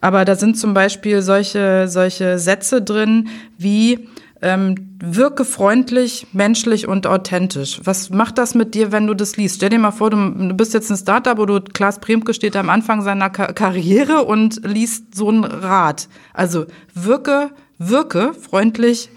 [0.00, 4.08] Aber da sind zum Beispiel solche, solche Sätze drin wie
[4.42, 7.80] ähm, wirke freundlich, menschlich und authentisch.
[7.84, 9.56] Was macht das mit dir, wenn du das liest?
[9.56, 13.02] Stell dir mal vor, du, bist jetzt ein Startup oder Klaas Premke steht am Anfang
[13.02, 16.08] seiner Ka Karriere und liest so ein Rat.
[16.32, 19.10] Also wirke, wirke freundlich,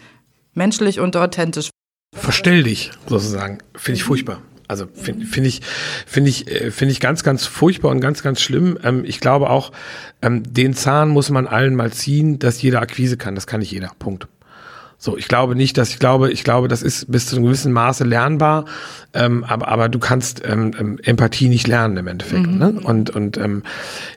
[0.54, 1.70] menschlich und authentisch.
[2.14, 3.60] Verstell dich, sozusagen.
[3.76, 4.42] Finde ich furchtbar.
[4.68, 5.62] Also finde find ich,
[6.08, 8.78] finde ich, äh, finde ich ganz, ganz furchtbar und ganz, ganz schlimm.
[8.84, 9.72] Ähm, ich glaube auch,
[10.22, 13.36] ähm, den Zahn muss man allen mal ziehen, dass jeder Akquise kann.
[13.36, 13.92] Das kann nicht jeder.
[14.00, 14.28] Punkt.
[14.98, 17.74] So, ich glaube nicht, dass ich glaube, ich glaube, das ist bis zu einem gewissen
[17.74, 18.64] Maße lernbar,
[19.14, 22.48] ähm, aber, aber du kannst ähm, ähm, Empathie nicht lernen im Endeffekt.
[22.48, 22.58] Mhm.
[22.58, 22.80] Ne?
[22.82, 23.64] Und, und ähm,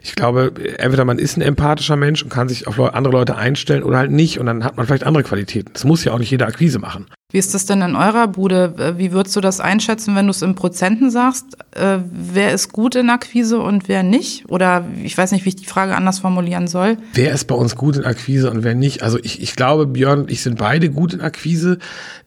[0.01, 3.83] ich glaube, entweder man ist ein empathischer Mensch und kann sich auf andere Leute einstellen
[3.83, 5.71] oder halt nicht und dann hat man vielleicht andere Qualitäten.
[5.73, 7.07] Das muss ja auch nicht jede Akquise machen.
[7.29, 8.95] Wie ist das denn in eurer Bude?
[8.97, 11.57] Wie würdest du das einschätzen, wenn du es in Prozenten sagst?
[11.71, 14.49] Äh, wer ist gut in Akquise und wer nicht?
[14.49, 16.97] Oder ich weiß nicht, wie ich die Frage anders formulieren soll.
[17.13, 19.03] Wer ist bei uns gut in Akquise und wer nicht?
[19.03, 21.79] Also ich, ich glaube, Björn und ich sind beide gut in Akquise.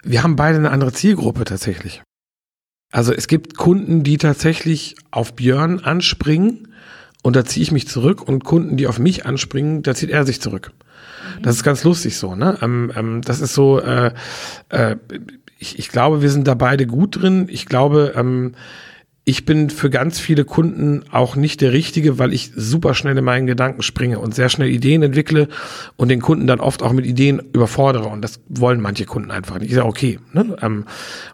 [0.02, 2.02] Wir haben beide eine andere Zielgruppe tatsächlich.
[2.92, 6.68] Also es gibt Kunden, die tatsächlich auf Björn anspringen
[7.22, 10.26] und da ziehe ich mich zurück und Kunden, die auf mich anspringen, da zieht er
[10.26, 10.72] sich zurück.
[11.42, 12.58] Das ist ganz lustig so, ne?
[12.62, 14.12] Ähm, ähm, das ist so, äh,
[14.68, 14.96] äh,
[15.58, 17.46] ich, ich glaube, wir sind da beide gut drin.
[17.50, 18.54] Ich glaube, ähm,
[19.30, 23.22] ich bin für ganz viele Kunden auch nicht der Richtige, weil ich super schnell in
[23.22, 25.46] meinen Gedanken springe und sehr schnell Ideen entwickle
[25.96, 28.08] und den Kunden dann oft auch mit Ideen überfordere.
[28.08, 29.68] Und das wollen manche Kunden einfach nicht.
[29.68, 30.18] Ich sage, okay.
[30.32, 30.56] Ne?
[30.60, 30.84] Ähm,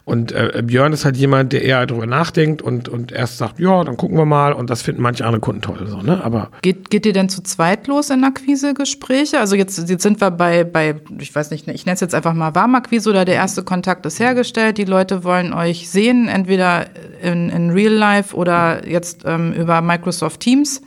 [0.05, 3.83] und äh, Björn ist halt jemand, der eher darüber nachdenkt und, und erst sagt, ja,
[3.83, 4.53] dann gucken wir mal.
[4.53, 5.87] Und das finden manche andere Kunden toll.
[5.87, 6.23] So, ne?
[6.23, 9.39] Aber geht, geht ihr denn zu zweit los in Akquisegespräche?
[9.39, 12.35] Also jetzt, jetzt sind wir bei, bei, ich weiß nicht, ich nenne es jetzt einfach
[12.35, 14.77] mal Warmakquise oder der erste Kontakt ist hergestellt.
[14.77, 16.85] Die Leute wollen euch sehen, entweder
[17.23, 20.81] in, in Real Life oder jetzt ähm, über Microsoft Teams.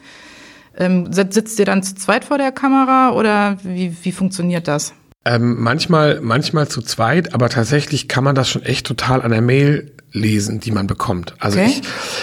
[0.77, 4.95] Ähm, sitzt ihr dann zu zweit vor der Kamera oder wie, wie funktioniert das?
[5.25, 9.43] Ähm, manchmal, manchmal zu zweit, aber tatsächlich kann man das schon echt total an der
[9.43, 11.35] Mail lesen, die man bekommt.
[11.39, 11.69] Also okay.
[11.69, 11.83] ich,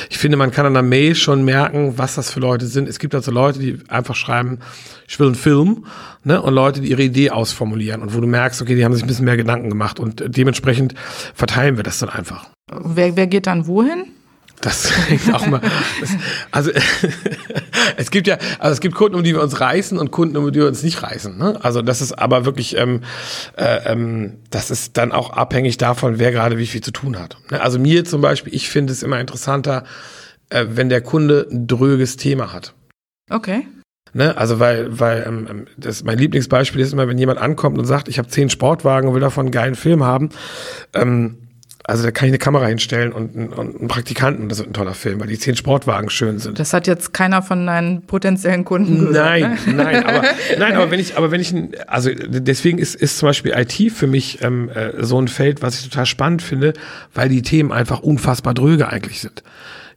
[0.09, 2.89] ich finde, man kann an der Mail schon merken, was das für Leute sind.
[2.89, 4.59] Es gibt also Leute, die einfach schreiben,
[5.07, 5.85] ich will einen Film,
[6.23, 9.03] ne, und Leute, die ihre Idee ausformulieren und wo du merkst, okay, die haben sich
[9.03, 10.95] ein bisschen mehr Gedanken gemacht und dementsprechend
[11.33, 12.49] verteilen wir das dann einfach.
[12.71, 14.05] Wer, wer geht dann wohin?
[14.61, 15.61] Das hängt auch mal.
[16.01, 16.09] Das,
[16.51, 16.71] also
[17.97, 20.51] es gibt ja, also es gibt Kunden, um die wir uns reißen und Kunden, um
[20.51, 21.37] die wir uns nicht reißen.
[21.37, 21.59] Ne?
[21.63, 23.01] Also das ist aber wirklich, ähm,
[23.55, 27.37] äh, ähm, das ist dann auch abhängig davon, wer gerade wie viel zu tun hat.
[27.51, 27.61] Ne?
[27.61, 29.83] Also mir zum Beispiel, ich finde es immer interessanter,
[30.49, 32.73] äh, wenn der Kunde ein dröges Thema hat.
[33.29, 33.67] Okay.
[34.13, 37.85] Ne, also weil, weil ähm, ähm das mein Lieblingsbeispiel ist immer, wenn jemand ankommt und
[37.85, 40.29] sagt, ich habe zehn Sportwagen und will davon einen geilen Film haben.
[40.93, 41.46] Ähm,
[41.87, 44.93] also da kann ich eine Kamera hinstellen und, und einen Praktikanten, das wird ein toller
[44.93, 46.59] Film, weil die zehn Sportwagen schön sind.
[46.59, 49.41] Das hat jetzt keiner von deinen potenziellen Kunden gesagt.
[49.41, 49.73] Nein, ne?
[49.73, 50.23] nein, aber
[50.59, 51.55] nein, aber wenn ich, aber wenn ich,
[51.87, 55.79] also deswegen ist, ist zum Beispiel IT für mich ähm, äh, so ein Feld, was
[55.79, 56.73] ich total spannend finde,
[57.13, 59.41] weil die Themen einfach unfassbar dröge eigentlich sind.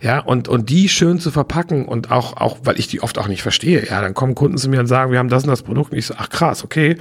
[0.00, 3.26] Ja, und, und die schön zu verpacken und auch, auch, weil ich die oft auch
[3.26, 3.84] nicht verstehe.
[3.86, 5.92] Ja, dann kommen Kunden zu mir und sagen, wir haben das und das Produkt.
[5.92, 6.96] Und ich so, ach krass, okay,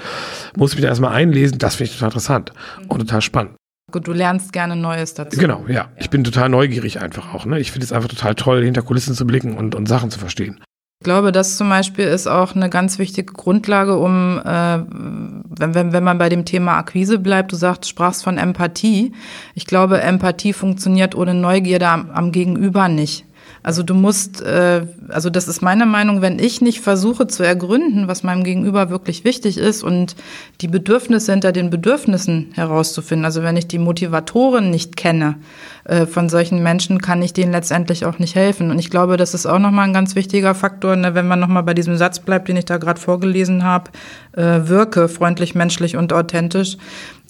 [0.58, 1.60] muss mich da erstmal einlesen.
[1.60, 2.52] Das finde ich total interessant
[2.90, 3.59] und total spannend.
[3.92, 5.40] Gut, du lernst gerne Neues dazu.
[5.40, 5.90] Genau, ja.
[5.98, 7.46] Ich bin total neugierig einfach auch.
[7.46, 7.60] Ne?
[7.60, 10.60] Ich finde es einfach total toll, hinter Kulissen zu blicken und, und Sachen zu verstehen.
[11.02, 15.94] Ich glaube, das zum Beispiel ist auch eine ganz wichtige Grundlage, um, äh, wenn, wenn,
[15.94, 19.14] wenn man bei dem Thema Akquise bleibt, du sagst, sprachst von Empathie.
[19.56, 23.26] Ich glaube, Empathie funktioniert ohne Neugierde am, am Gegenüber nicht.
[23.62, 28.08] Also du musst, äh, also das ist meine Meinung, wenn ich nicht versuche zu ergründen,
[28.08, 30.16] was meinem Gegenüber wirklich wichtig ist und
[30.62, 35.36] die Bedürfnisse hinter den Bedürfnissen herauszufinden, also wenn ich die Motivatoren nicht kenne
[35.84, 38.72] äh, von solchen Menschen, kann ich denen letztendlich auch nicht helfen.
[38.72, 41.64] Und ich glaube, das ist auch nochmal ein ganz wichtiger Faktor, ne, wenn man nochmal
[41.64, 43.92] bei diesem Satz bleibt, den ich da gerade vorgelesen habe,
[44.34, 46.78] äh, wirke freundlich, menschlich und authentisch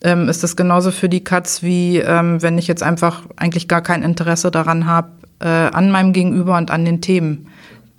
[0.04, 3.82] ähm, ist das genauso für die Katz, wie ähm, wenn ich jetzt einfach eigentlich gar
[3.82, 7.48] kein Interesse daran habe, äh, an meinem Gegenüber und an den Themen,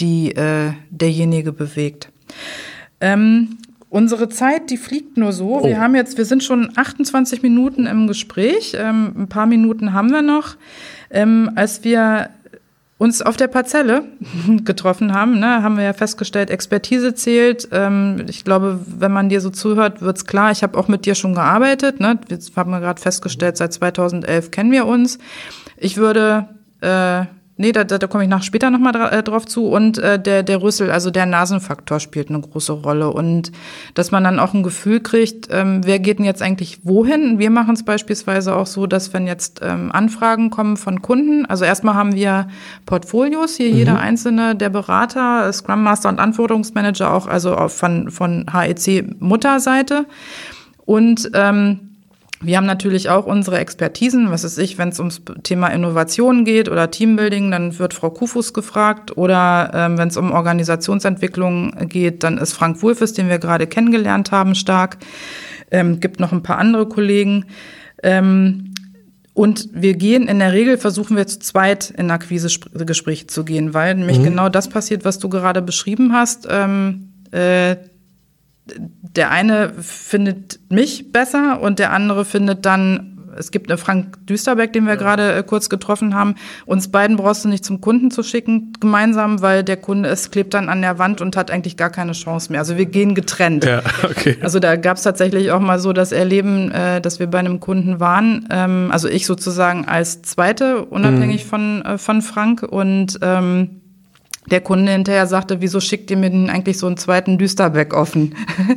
[0.00, 2.10] die äh, derjenige bewegt.
[3.00, 3.58] Ähm,
[3.88, 5.60] unsere Zeit, die fliegt nur so.
[5.60, 5.66] Oh.
[5.66, 8.76] Wir haben jetzt, wir sind schon 28 Minuten im Gespräch.
[8.78, 10.56] Ähm, ein paar Minuten haben wir noch.
[11.10, 12.30] Ähm, als wir
[13.00, 14.02] uns auf der Parzelle
[14.64, 17.66] getroffen haben, ne, haben wir ja festgestellt, Expertise zählt.
[17.72, 20.50] Ähm, ich glaube, wenn man dir so zuhört, wird's klar.
[20.50, 21.98] Ich habe auch mit dir schon gearbeitet.
[21.98, 22.18] Ne?
[22.28, 25.18] Jetzt haben wir gerade festgestellt, seit 2011 kennen wir uns.
[25.78, 26.50] Ich würde
[26.82, 27.24] äh,
[27.60, 29.66] Nee, da, da, da komme ich nach später nochmal dra äh, drauf zu.
[29.66, 33.10] Und äh, der, der Rüssel, also der Nasenfaktor spielt eine große Rolle.
[33.10, 33.52] Und
[33.92, 37.38] dass man dann auch ein Gefühl kriegt, ähm, wer geht denn jetzt eigentlich wohin?
[37.38, 41.66] Wir machen es beispielsweise auch so, dass wenn jetzt ähm, Anfragen kommen von Kunden, also
[41.66, 42.48] erstmal haben wir
[42.86, 43.76] Portfolios, hier mhm.
[43.76, 50.06] jeder einzelne der Berater, Scrum Master und Anforderungsmanager auch, also auch von, von HEC Mutterseite.
[50.86, 51.89] Und ähm,
[52.42, 56.70] wir haben natürlich auch unsere Expertisen, was ist ich, wenn es ums Thema Innovation geht
[56.70, 62.38] oder Teambuilding, dann wird Frau Kufus gefragt oder ähm, wenn es um Organisationsentwicklung geht, dann
[62.38, 64.96] ist Frank Wulfes, den wir gerade kennengelernt haben, stark.
[65.70, 67.44] Ähm, gibt noch ein paar andere Kollegen.
[68.02, 68.72] Ähm,
[69.34, 73.94] und wir gehen in der Regel, versuchen wir zu zweit in Akquisegespräche zu gehen, weil
[73.94, 74.24] nämlich mhm.
[74.24, 76.48] genau das passiert, was du gerade beschrieben hast.
[76.50, 77.76] Ähm, äh,
[78.78, 84.72] der eine findet mich besser und der andere findet dann, es gibt eine Frank Düsterbeck,
[84.72, 84.98] den wir ja.
[84.98, 86.34] gerade äh, kurz getroffen haben.
[86.66, 90.54] Uns beiden brauchst du nicht zum Kunden zu schicken, gemeinsam, weil der Kunde es klebt
[90.54, 92.60] dann an der Wand und hat eigentlich gar keine Chance mehr.
[92.60, 93.64] Also wir gehen getrennt.
[93.64, 94.36] Ja, okay.
[94.42, 97.60] Also da gab es tatsächlich auch mal so das Erleben, äh, dass wir bei einem
[97.60, 98.46] Kunden waren.
[98.50, 101.48] Ähm, also ich sozusagen als Zweite, unabhängig mhm.
[101.48, 103.79] von, äh, von Frank und ähm,
[104.50, 108.34] der Kunde hinterher sagte, wieso schickt ihr mir denn eigentlich so einen zweiten Düsterbeck offen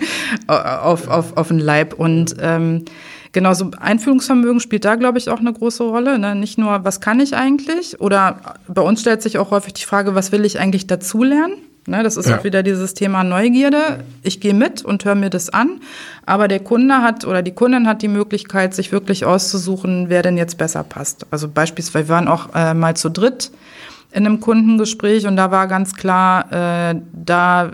[0.47, 1.93] auf, auf, auf den Leib?
[1.93, 2.85] Und ähm,
[3.31, 6.19] genau so Einfühlungsvermögen spielt da, glaube ich, auch eine große Rolle.
[6.19, 6.35] Ne?
[6.35, 7.99] Nicht nur, was kann ich eigentlich?
[7.99, 11.53] Oder bei uns stellt sich auch häufig die Frage, was will ich eigentlich dazulernen?
[11.85, 12.37] Ne, das ist ja.
[12.37, 14.05] auch wieder dieses Thema Neugierde.
[14.21, 15.81] Ich gehe mit und höre mir das an,
[16.25, 20.37] aber der Kunde hat oder die Kundin hat die Möglichkeit, sich wirklich auszusuchen, wer denn
[20.37, 21.25] jetzt besser passt.
[21.29, 23.51] Also beispielsweise, wir waren auch äh, mal zu dritt
[24.13, 27.71] in einem Kundengespräch und da war ganz klar, äh, da,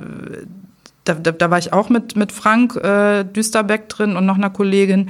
[1.03, 5.09] da, da, war ich auch mit, mit Frank äh, Düsterbeck drin und noch einer Kollegin.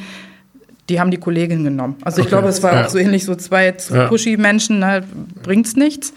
[0.89, 1.97] Die haben die Kollegin genommen.
[2.03, 2.29] Also ich okay.
[2.29, 2.85] glaube, es war ja.
[2.85, 4.07] auch so ähnlich, so zwei ja.
[4.07, 5.03] Pushy-Menschen, ne,
[5.43, 6.13] bringt's nichts.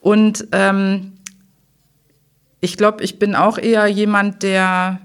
[0.00, 1.14] Und ähm,
[2.60, 5.00] ich glaube, ich bin auch eher jemand, der,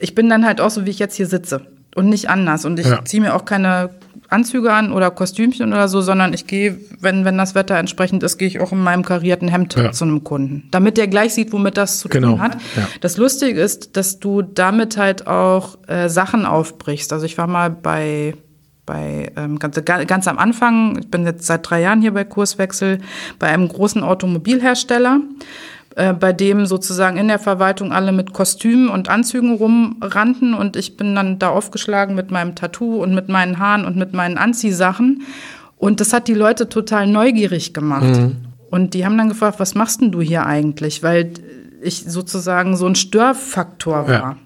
[0.00, 2.64] ich bin dann halt auch so, wie ich jetzt hier sitze und nicht anders.
[2.64, 3.04] Und ich ja.
[3.04, 3.90] ziehe mir auch keine
[4.28, 8.38] Anzüge an oder Kostümchen oder so, sondern ich gehe, wenn, wenn das Wetter entsprechend ist,
[8.38, 9.92] gehe ich auch in meinem karierten Hemd ja.
[9.92, 10.68] zu einem Kunden.
[10.70, 12.30] Damit der gleich sieht, womit das zu genau.
[12.30, 12.54] tun hat.
[12.76, 12.88] Ja.
[13.00, 17.12] Das Lustige ist, dass du damit halt auch äh, Sachen aufbrichst.
[17.12, 18.34] Also ich war mal bei
[18.86, 22.98] bei ähm, ganz, ganz am Anfang, ich bin jetzt seit drei Jahren hier bei Kurswechsel,
[23.38, 25.20] bei einem großen Automobilhersteller.
[25.96, 30.96] Äh, bei dem sozusagen in der Verwaltung alle mit Kostümen und Anzügen rumrannten und ich
[30.96, 35.22] bin dann da aufgeschlagen mit meinem Tattoo und mit meinen Haaren und mit meinen Anziehsachen
[35.76, 38.06] und das hat die Leute total neugierig gemacht.
[38.06, 38.36] Mhm.
[38.70, 41.02] Und die haben dann gefragt, was machst denn du hier eigentlich?
[41.02, 41.32] Weil
[41.80, 44.12] ich sozusagen so ein Störfaktor war.
[44.12, 44.36] Ja.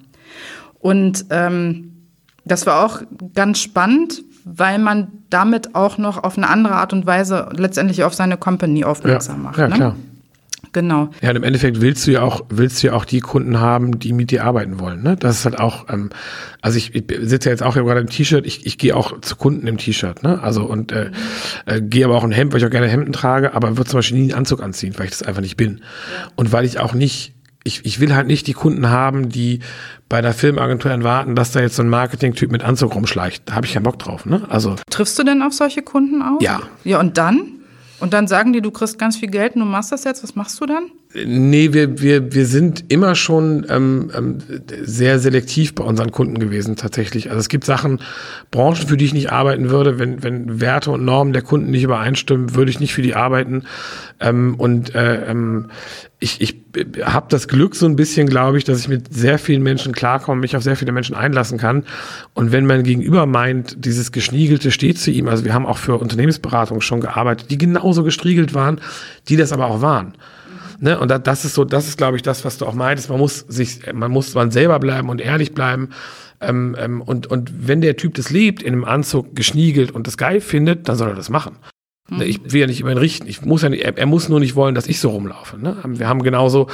[0.80, 2.08] Und ähm,
[2.44, 3.02] das war auch
[3.34, 8.14] ganz spannend, weil man damit auch noch auf eine andere Art und Weise letztendlich auf
[8.14, 9.42] seine Company aufmerksam ja.
[9.42, 9.58] macht.
[9.58, 9.74] Ja, ne?
[9.74, 9.96] klar.
[10.72, 11.10] Genau.
[11.22, 13.98] Ja, und im Endeffekt willst du ja auch, willst du ja auch die Kunden haben,
[13.98, 15.02] die mit dir arbeiten wollen.
[15.02, 15.16] Ne?
[15.16, 16.10] Das ist halt auch, ähm,
[16.60, 19.20] also ich, ich sitze ja jetzt auch hier gerade im T-Shirt, ich, ich gehe auch
[19.20, 20.40] zu Kunden im T-Shirt, ne?
[20.42, 21.10] Also und äh,
[21.66, 23.98] äh, gehe aber auch ein Hemd, weil ich auch gerne Hemden trage, aber würde zum
[23.98, 25.78] Beispiel nie einen Anzug anziehen, weil ich das einfach nicht bin.
[25.78, 26.28] Ja.
[26.36, 29.60] Und weil ich auch nicht ich, ich will halt nicht die Kunden haben, die
[30.08, 33.42] bei der Filmagentur erwarten, dass da jetzt so ein Marketing-Typ mit Anzug rumschleicht.
[33.46, 34.24] Da habe ich keinen Bock drauf.
[34.24, 34.42] Ne?
[34.48, 36.40] Also Triffst du denn auf solche Kunden auch?
[36.40, 36.62] Ja.
[36.84, 37.57] Ja, und dann?
[38.00, 40.22] Und dann sagen die, du kriegst ganz viel Geld und du machst das jetzt.
[40.22, 40.90] Was machst du dann?
[41.14, 44.38] Nee, wir, wir, wir sind immer schon ähm, ähm,
[44.82, 47.30] sehr selektiv bei unseren Kunden gewesen, tatsächlich.
[47.30, 48.00] Also es gibt Sachen,
[48.50, 49.98] Branchen, für die ich nicht arbeiten würde.
[49.98, 53.62] Wenn, wenn Werte und Normen der Kunden nicht übereinstimmen, würde ich nicht für die arbeiten.
[54.20, 55.70] Ähm, und äh, ähm,
[56.20, 56.60] ich, ich
[57.02, 60.42] habe das Glück so ein bisschen, glaube ich, dass ich mit sehr vielen Menschen klarkomme,
[60.42, 61.84] mich auf sehr viele Menschen einlassen kann.
[62.34, 65.96] Und wenn mein Gegenüber meint, dieses Geschniegelte steht zu ihm, also wir haben auch für
[65.96, 68.78] Unternehmensberatung schon gearbeitet, die genauso gestriegelt waren,
[69.30, 70.12] die das aber auch waren.
[70.80, 70.98] Ne?
[70.98, 73.10] Und das ist so, das ist, glaube ich, das, was du auch meintest.
[73.10, 75.90] Man muss sich, man muss man selber bleiben und ehrlich bleiben.
[76.40, 80.16] Ähm, ähm, und, und wenn der Typ das lebt, in einem Anzug geschniegelt und das
[80.16, 81.56] geil findet, dann soll er das machen.
[82.08, 82.22] Mhm.
[82.22, 83.26] Ich will ja nicht über ihn richten.
[83.26, 85.58] Ich muss ja nicht, er, er, muss nur nicht wollen, dass ich so rumlaufe.
[85.58, 85.76] Ne?
[85.84, 86.68] Wir haben genauso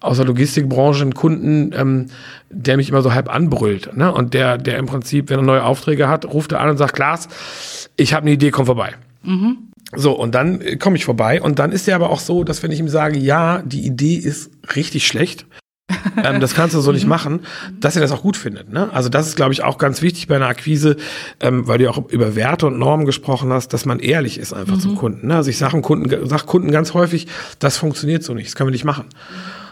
[0.00, 2.06] aus der Logistikbranche einen Kunden, ähm,
[2.50, 3.96] der mich immer so halb anbrüllt.
[3.96, 4.12] Ne?
[4.12, 6.94] Und der, der im Prinzip, wenn er neue Aufträge hat, ruft er an und sagt,
[6.94, 8.94] Klaas, ich habe eine Idee, komm vorbei.
[9.22, 9.58] Mhm.
[9.96, 11.40] So, und dann äh, komme ich vorbei.
[11.40, 14.14] Und dann ist er aber auch so, dass wenn ich ihm sage, ja, die Idee
[14.14, 15.46] ist richtig schlecht,
[16.22, 17.08] ähm, das kannst du so nicht mhm.
[17.08, 17.40] machen,
[17.80, 18.70] dass er das auch gut findet.
[18.70, 18.90] Ne?
[18.92, 20.96] Also das ist, glaube ich, auch ganz wichtig bei einer Akquise,
[21.40, 24.76] ähm, weil du auch über Werte und Normen gesprochen hast, dass man ehrlich ist einfach
[24.76, 24.80] mhm.
[24.80, 25.28] zum Kunden.
[25.28, 25.36] Ne?
[25.36, 27.26] Also ich sage Kunden, sag Kunden ganz häufig,
[27.58, 29.06] das funktioniert so nicht, das können wir nicht machen.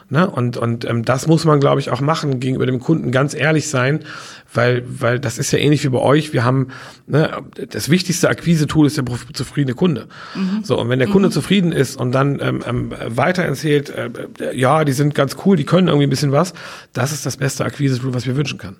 [0.08, 0.28] Ne?
[0.30, 3.68] Und, und ähm, das muss man, glaube ich, auch machen, gegenüber dem Kunden ganz ehrlich
[3.68, 4.00] sein,
[4.54, 6.32] weil, weil das ist ja ähnlich wie bei euch.
[6.32, 6.68] Wir haben,
[7.08, 10.06] ne, das wichtigste Akquise-Tool ist der zufriedene Kunde.
[10.36, 10.62] Mhm.
[10.62, 11.32] So, und wenn der Kunde mhm.
[11.32, 14.10] zufrieden ist und dann ähm, ähm, weiter erzählt, äh,
[14.54, 16.54] ja, die sind ganz cool, die können irgendwie ein bisschen was,
[16.92, 18.76] das ist das beste Akquise-Tool, was wir wünschen können.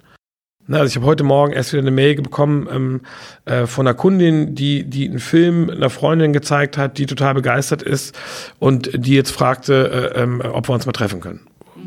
[0.68, 3.00] Ne, also ich habe heute Morgen erst wieder eine Mail bekommen ähm,
[3.44, 7.82] äh, von einer Kundin, die, die einen Film einer Freundin gezeigt hat, die total begeistert
[7.82, 8.18] ist
[8.58, 11.40] und die jetzt fragte, äh, äh, ob wir uns mal treffen können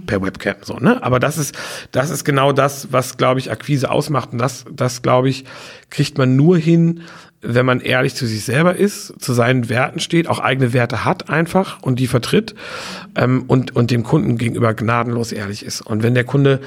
[0.06, 1.04] per Webcam so, ne?
[1.04, 1.56] Aber das ist
[1.92, 5.46] das ist genau das, was glaube ich Akquise ausmacht und das das glaube ich
[5.89, 7.02] kriegt man nur hin,
[7.41, 11.30] wenn man ehrlich zu sich selber ist, zu seinen Werten steht, auch eigene Werte hat
[11.30, 12.54] einfach und die vertritt
[13.15, 15.82] ähm, und und dem Kunden gegenüber gnadenlos ehrlich ist.
[15.82, 16.60] Und wenn der Kunde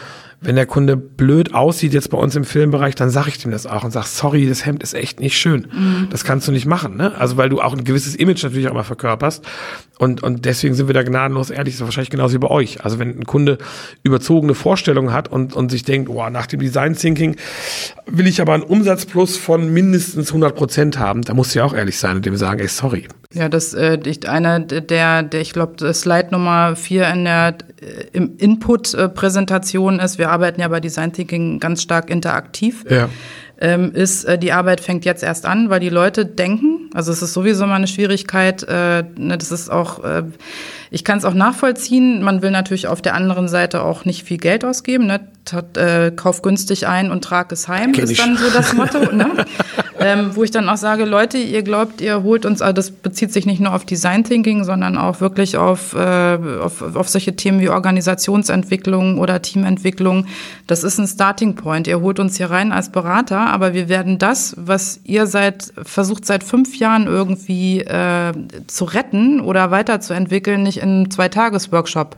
[0.42, 3.66] wenn der Kunde blöd aussieht jetzt bei uns im Filmbereich, dann sage ich dem das
[3.66, 5.68] auch und sag, sorry, das Hemd ist echt nicht schön.
[5.72, 6.08] Mhm.
[6.10, 7.14] Das kannst du nicht machen, ne?
[7.16, 9.44] Also weil du auch ein gewisses Image natürlich auch immer verkörperst
[9.98, 12.84] und und deswegen sind wir da gnadenlos ehrlich, das ist wahrscheinlich genauso wie bei euch.
[12.84, 13.58] Also wenn ein Kunde
[14.02, 17.36] überzogene Vorstellungen hat und und sich denkt, oh, nach dem Design Thinking
[18.06, 21.74] will ich aber einen Umsatzplus von mindestens 100 Prozent haben, da musst du ja auch
[21.74, 23.08] ehrlich sein und dem sagen, ey, sorry.
[23.34, 23.98] Ja, das äh,
[24.28, 30.18] einer der der ich glaube Slide Nummer vier in der äh, im Input Präsentation ist,
[30.18, 32.84] wir arbeiten ja bei Design Thinking ganz stark interaktiv.
[32.88, 33.08] Ja.
[33.60, 37.22] Ähm, ist, äh, die Arbeit fängt jetzt erst an, weil die Leute denken, also es
[37.22, 40.24] ist sowieso mal eine Schwierigkeit, äh, ne, das ist auch, äh,
[40.92, 44.36] ich kann es auch nachvollziehen, man will natürlich auf der anderen Seite auch nicht viel
[44.36, 45.20] Geld ausgeben, ne?
[45.44, 48.18] Tat, äh, kauf günstig ein und trag es heim, Kenn ist ich.
[48.18, 48.98] dann so das Motto.
[49.12, 49.44] ne?
[49.98, 53.32] ähm, wo ich dann auch sage, Leute, ihr glaubt, ihr holt uns, also das bezieht
[53.32, 57.60] sich nicht nur auf Design Thinking, sondern auch wirklich auf, äh, auf, auf solche Themen
[57.60, 60.26] wie Organisationsentwicklung oder Teamentwicklung.
[60.68, 61.88] Das ist ein Starting Point.
[61.88, 66.24] Ihr holt uns hier rein als Berater, aber wir werden das, was ihr seit versucht
[66.24, 68.32] seit fünf Jahren irgendwie äh,
[68.68, 72.16] zu retten oder weiterzuentwickeln, nicht in einem Zweitages-Workshop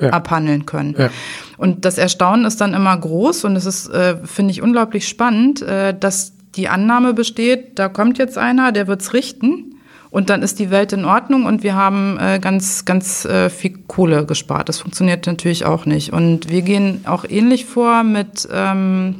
[0.00, 0.10] ja.
[0.10, 0.94] abhandeln können.
[0.98, 1.10] Ja.
[1.56, 5.62] Und das Erstaunen ist dann immer groß und es ist, äh, finde ich, unglaublich spannend,
[5.62, 9.74] äh, dass die Annahme besteht, da kommt jetzt einer, der wird's richten
[10.10, 13.78] und dann ist die Welt in Ordnung und wir haben äh, ganz, ganz äh, viel
[13.88, 14.68] Kohle gespart.
[14.68, 16.12] Das funktioniert natürlich auch nicht.
[16.12, 19.16] Und wir gehen auch ähnlich vor mit ähm,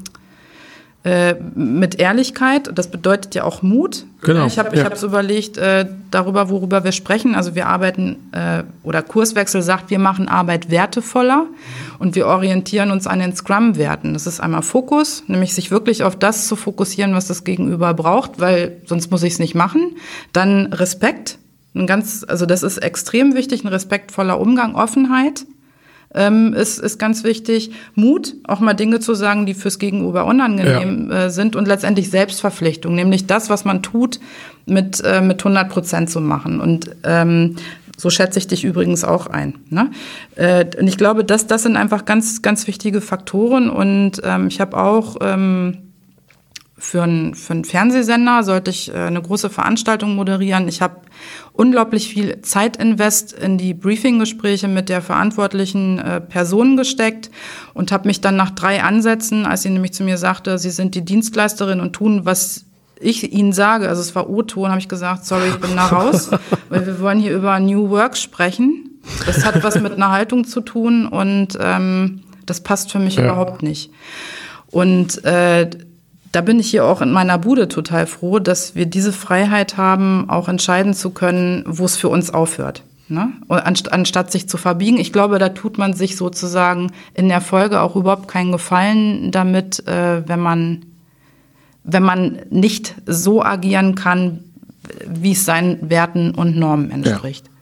[1.04, 2.70] äh, mit Ehrlichkeit.
[2.74, 4.06] Das bedeutet ja auch Mut.
[4.22, 4.46] Genau.
[4.46, 4.90] Ich habe ja.
[4.90, 7.34] ich überlegt äh, darüber, worüber wir sprechen.
[7.34, 11.46] Also wir arbeiten äh, oder Kurswechsel sagt, wir machen Arbeit wertevoller
[11.98, 14.14] und wir orientieren uns an den Scrum-Werten.
[14.14, 18.40] Das ist einmal Fokus, nämlich sich wirklich auf das zu fokussieren, was das Gegenüber braucht,
[18.40, 19.96] weil sonst muss ich es nicht machen.
[20.32, 21.38] Dann Respekt.
[21.74, 25.44] Ein ganz, also das ist extrem wichtig, ein respektvoller Umgang, Offenheit
[26.14, 27.72] ähm, ist, ist ganz wichtig.
[27.94, 31.24] Mut, auch mal Dinge zu sagen, die fürs Gegenüber unangenehm ja.
[31.24, 34.20] äh, sind und letztendlich Selbstverpflichtung, nämlich das, was man tut,
[34.66, 36.60] mit, äh, mit 100 Prozent zu machen.
[36.60, 37.56] Und ähm,
[37.96, 39.54] so schätze ich dich übrigens auch ein.
[39.70, 39.90] Ne?
[40.36, 43.70] Äh, und ich glaube, dass das sind einfach ganz, ganz wichtige Faktoren.
[43.70, 45.78] Und ähm, ich habe auch ähm,
[46.76, 50.68] für einen, für einen Fernsehsender sollte ich äh, eine große Veranstaltung moderieren.
[50.68, 50.96] Ich habe
[51.54, 57.30] unglaublich viel Zeitinvest in die Briefinggespräche mit der verantwortlichen äh, Person gesteckt
[57.74, 60.96] und habe mich dann nach drei Ansätzen, als sie nämlich zu mir sagte, sie sind
[60.96, 62.66] die Dienstleisterin und tun, was
[63.00, 66.30] ich ihnen sage, also es war O-Ton, habe ich gesagt, sorry, ich bin da raus,
[66.68, 69.00] weil wir wollen hier über New Work sprechen.
[69.26, 73.24] Das hat was mit einer Haltung zu tun und ähm, das passt für mich ja.
[73.24, 73.90] überhaupt nicht.
[74.70, 75.70] Und äh,
[76.34, 80.28] da bin ich hier auch in meiner Bude total froh, dass wir diese Freiheit haben,
[80.28, 82.82] auch entscheiden zu können, wo es für uns aufhört.
[83.08, 83.32] Ne?
[83.48, 84.98] Anstatt sich zu verbiegen.
[84.98, 89.86] Ich glaube, da tut man sich sozusagen in der Folge auch überhaupt keinen Gefallen damit,
[89.86, 90.86] äh, wenn man,
[91.84, 94.40] wenn man nicht so agieren kann,
[95.06, 97.46] wie es seinen Werten und Normen entspricht.
[97.46, 97.53] Ja.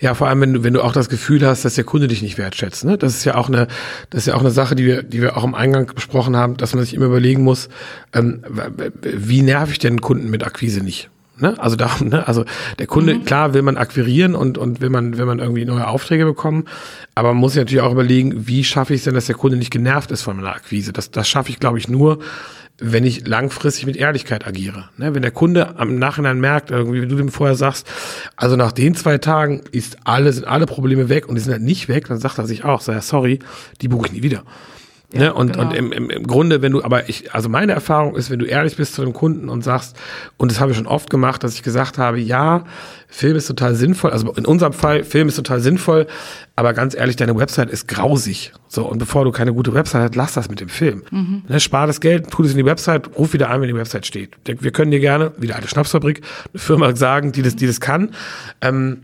[0.00, 2.20] Ja, vor allem, wenn du, wenn du auch das Gefühl hast, dass der Kunde dich
[2.20, 2.84] nicht wertschätzt.
[2.84, 2.98] Ne?
[2.98, 3.68] Das ist ja auch eine,
[4.10, 6.56] das ist ja auch eine Sache, die wir, die wir auch im Eingang besprochen haben,
[6.56, 7.68] dass man sich immer überlegen muss,
[8.12, 8.42] ähm,
[9.02, 11.10] wie nerv ich denn Kunden mit Akquise nicht?
[11.38, 11.58] Ne?
[11.60, 12.26] Also da, ne?
[12.26, 12.44] also
[12.78, 13.24] der Kunde, mhm.
[13.24, 16.64] klar will man akquirieren und, und will man, will man irgendwie neue Aufträge bekommen,
[17.14, 19.56] aber man muss sich natürlich auch überlegen, wie schaffe ich es denn, dass der Kunde
[19.56, 20.92] nicht genervt ist von meiner Akquise?
[20.92, 22.18] Das, das schaffe ich, glaube ich, nur,
[22.78, 24.88] wenn ich langfristig mit Ehrlichkeit agiere.
[24.96, 25.14] Ne?
[25.14, 27.86] Wenn der Kunde am Nachhinein merkt, irgendwie, wie du dem vorher sagst,
[28.36, 31.62] also nach den zwei Tagen ist alle, sind alle Probleme weg und die sind halt
[31.62, 33.38] nicht weg, dann sagt er sich auch, sei sorry,
[33.80, 34.42] die buche ich nie wieder.
[35.14, 35.34] Ja, ne?
[35.34, 35.66] Und, genau.
[35.66, 38.46] und im, im, im Grunde, wenn du, aber ich, also meine Erfahrung ist, wenn du
[38.46, 39.96] ehrlich bist zu dem Kunden und sagst,
[40.36, 42.64] und das habe ich schon oft gemacht, dass ich gesagt habe, ja,
[43.08, 46.06] Film ist total sinnvoll, also in unserem Fall, Film ist total sinnvoll,
[46.56, 48.52] aber ganz ehrlich, deine Website ist grausig.
[48.68, 51.04] So, und bevor du keine gute Website hast, lass das mit dem Film.
[51.10, 51.42] Mhm.
[51.48, 54.06] Ne, spar das Geld, tu das in die Website, ruf wieder an, wenn die Website
[54.06, 54.30] steht.
[54.44, 58.10] Wir können dir gerne, wieder eine Schnapsfabrik, eine Firma sagen, die das, die das kann.
[58.60, 59.02] Ähm,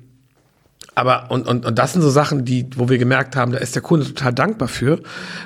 [1.01, 3.75] aber und, und, und das sind so Sachen, die, wo wir gemerkt haben, da ist
[3.75, 5.01] der Kunde total dankbar für,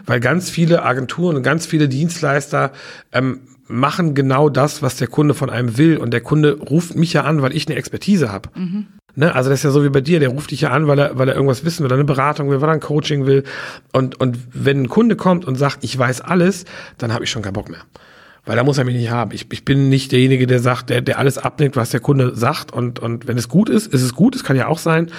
[0.07, 2.73] weil ganz viele Agenturen und ganz viele Dienstleister
[3.13, 5.97] ähm, machen genau das, was der Kunde von einem will.
[5.97, 8.51] Und der Kunde ruft mich ja an, weil ich eine Expertise habe.
[8.55, 8.87] Mhm.
[9.15, 9.35] Ne?
[9.35, 11.19] Also das ist ja so wie bei dir, der ruft dich ja an, weil er,
[11.19, 13.45] weil er irgendwas wissen will, oder eine Beratung will, weil er ein Coaching will.
[13.93, 16.65] Und, und wenn ein Kunde kommt und sagt, ich weiß alles,
[16.99, 17.81] dann habe ich schon keinen Bock mehr
[18.47, 19.31] weil da muss er mich nicht haben.
[19.33, 22.73] Ich, ich bin nicht derjenige, der sagt, der, der alles abnickt, was der Kunde sagt.
[22.73, 25.11] Und, und wenn es gut ist, ist es gut, es kann ja auch sein.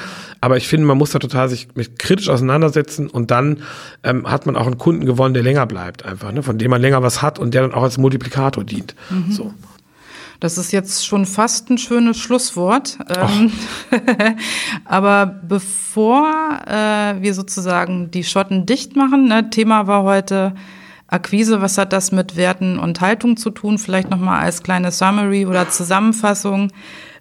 [0.42, 3.64] Aber ich finde, man muss da total sich mit kritisch auseinandersetzen und dann
[4.04, 6.44] ähm, hat man auch einen Kunden gewonnen, der länger bleibt, einfach, ne?
[6.44, 8.96] von dem man länger was hat und der dann auch als Multiplikator dient.
[9.10, 9.32] Mhm.
[9.32, 9.54] So.
[10.40, 13.00] Das ist jetzt schon fast ein schönes Schlusswort.
[13.10, 13.52] Ähm,
[14.86, 20.54] aber bevor äh, wir sozusagen die Schotten dicht machen, ne, Thema war heute
[21.08, 23.78] Akquise, was hat das mit Werten und Haltung zu tun?
[23.78, 26.72] Vielleicht nochmal als kleine Summary oder Zusammenfassung.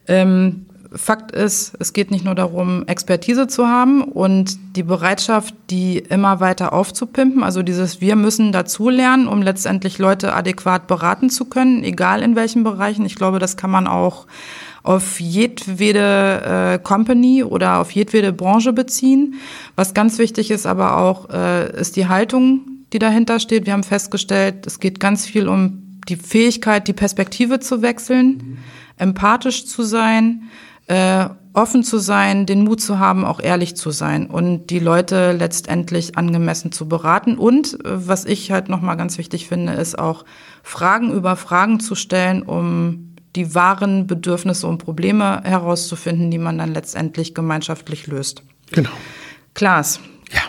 [0.07, 0.67] Ähm,
[0.97, 6.39] Fakt ist, es geht nicht nur darum, Expertise zu haben und die Bereitschaft, die immer
[6.39, 7.43] weiter aufzupimpen.
[7.43, 12.63] Also dieses Wir müssen dazulernen, um letztendlich Leute adäquat beraten zu können, egal in welchen
[12.63, 13.05] Bereichen.
[13.07, 14.27] Ich glaube, das kann man auch
[14.85, 19.35] auf jedwede äh, Company oder auf jedwede Branche beziehen.
[19.75, 23.67] Was ganz wichtig ist aber auch, äh, ist die Haltung, die dahinter steht.
[23.67, 28.59] Wir haben festgestellt, es geht ganz viel um die Fähigkeit, die Perspektive zu wechseln, mhm.
[28.97, 30.45] empathisch zu sein,
[30.87, 35.33] äh, offen zu sein, den Mut zu haben, auch ehrlich zu sein und die Leute
[35.33, 37.37] letztendlich angemessen zu beraten.
[37.37, 40.25] Und äh, was ich halt nochmal ganz wichtig finde, ist auch
[40.63, 46.73] Fragen über Fragen zu stellen, um die wahren Bedürfnisse und Probleme herauszufinden, die man dann
[46.73, 48.43] letztendlich gemeinschaftlich löst.
[48.71, 48.91] Genau.
[49.55, 49.99] Klaas,
[50.33, 50.41] Ja.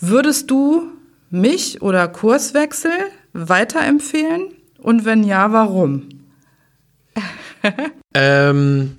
[0.00, 0.92] würdest du
[1.30, 2.92] mich oder Kurswechsel
[3.32, 4.54] weiterempfehlen?
[4.78, 6.08] Und wenn ja, warum?
[8.14, 8.96] Ähm,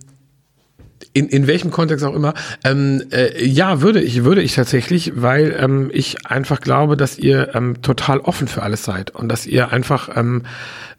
[1.13, 2.33] in, in welchem Kontext auch immer.
[2.63, 7.55] Ähm, äh, ja, würde ich, würde ich tatsächlich, weil ähm, ich einfach glaube, dass ihr
[7.55, 10.43] ähm, total offen für alles seid und dass ihr einfach, ähm,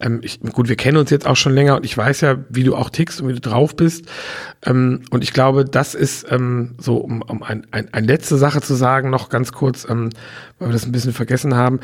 [0.01, 2.65] ähm, ich, gut, wir kennen uns jetzt auch schon länger und ich weiß ja, wie
[2.65, 4.07] du auch tickst und wie du drauf bist.
[4.65, 8.61] Ähm, und ich glaube, das ist ähm, so, um, um ein, ein, eine letzte Sache
[8.61, 10.11] zu sagen, noch ganz kurz, ähm,
[10.59, 11.81] weil wir das ein bisschen vergessen haben.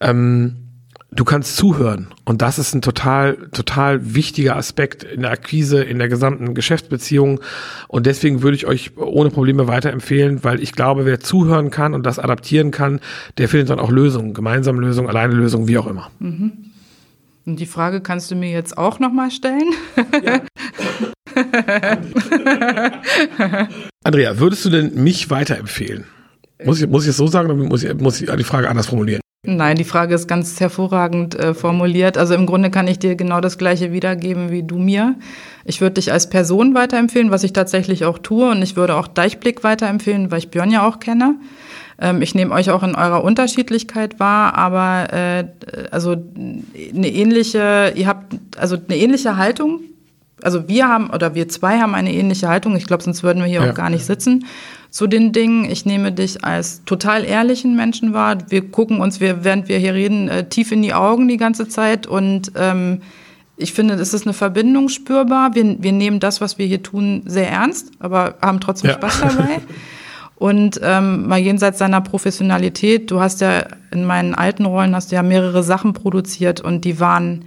[0.00, 0.56] Ähm,
[1.12, 5.98] du kannst zuhören und das ist ein total total wichtiger Aspekt in der Akquise in
[5.98, 7.40] der gesamten Geschäftsbeziehung
[7.88, 12.06] und deswegen würde ich euch ohne Probleme weiterempfehlen, weil ich glaube, wer zuhören kann und
[12.06, 13.00] das adaptieren kann,
[13.38, 16.12] der findet dann auch Lösungen, gemeinsame Lösungen, alleine Lösungen, wie auch immer.
[17.50, 19.74] Und die Frage kannst du mir jetzt auch nochmal stellen?
[24.04, 26.04] Andrea, würdest du denn mich weiterempfehlen?
[26.64, 28.86] Muss ich, muss ich es so sagen oder muss ich, muss ich die Frage anders
[28.86, 29.20] formulieren?
[29.44, 32.16] Nein, die Frage ist ganz hervorragend äh, formuliert.
[32.16, 35.16] Also im Grunde kann ich dir genau das Gleiche wiedergeben wie du mir.
[35.64, 38.48] Ich würde dich als Person weiterempfehlen, was ich tatsächlich auch tue.
[38.48, 41.34] Und ich würde auch Deichblick weiterempfehlen, weil ich Björn ja auch kenne.
[42.00, 45.44] Ähm, ich nehme euch auch in eurer Unterschiedlichkeit wahr, aber äh,
[45.90, 49.80] also eine ähnliche, ihr habt also eine ähnliche Haltung.
[50.42, 52.74] Also wir haben oder wir zwei haben eine ähnliche Haltung.
[52.76, 53.70] Ich glaube, sonst würden wir hier Ja.
[53.70, 54.46] auch gar nicht sitzen
[54.90, 55.70] zu den Dingen.
[55.70, 58.38] Ich nehme dich als total ehrlichen Menschen wahr.
[58.48, 61.68] Wir gucken uns, wir, während wir hier reden, äh, tief in die Augen die ganze
[61.68, 62.06] Zeit.
[62.06, 63.02] Und ähm,
[63.58, 65.54] ich finde, es ist eine Verbindung spürbar.
[65.54, 68.94] Wir, wir nehmen das, was wir hier tun, sehr ernst, aber haben trotzdem Ja.
[68.96, 69.60] Spaß dabei.
[70.40, 75.16] Und ähm, mal jenseits seiner Professionalität, du hast ja in meinen alten Rollen hast du
[75.16, 77.44] ja mehrere Sachen produziert und die waren,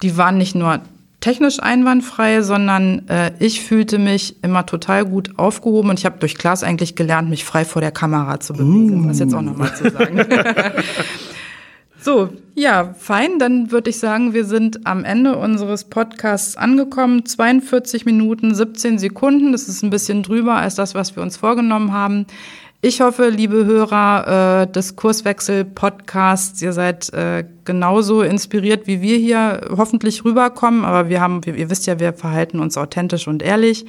[0.00, 0.80] die waren nicht nur
[1.20, 6.34] technisch einwandfrei, sondern äh, ich fühlte mich immer total gut aufgehoben und ich habe durch
[6.34, 9.06] Klaas eigentlich gelernt, mich frei vor der Kamera zu bewegen.
[9.06, 10.18] Das jetzt auch nochmal zu sagen.
[12.02, 13.38] So, ja, fein.
[13.38, 17.26] Dann würde ich sagen, wir sind am Ende unseres Podcasts angekommen.
[17.26, 19.52] 42 Minuten, 17 Sekunden.
[19.52, 22.26] Das ist ein bisschen drüber als das, was wir uns vorgenommen haben.
[22.82, 29.68] Ich hoffe, liebe Hörer äh, des Kurswechsel-Podcasts, ihr seid äh, genauso inspiriert, wie wir hier
[29.76, 30.86] hoffentlich rüberkommen.
[30.86, 33.84] Aber wir haben, ihr wisst ja, wir verhalten uns authentisch und ehrlich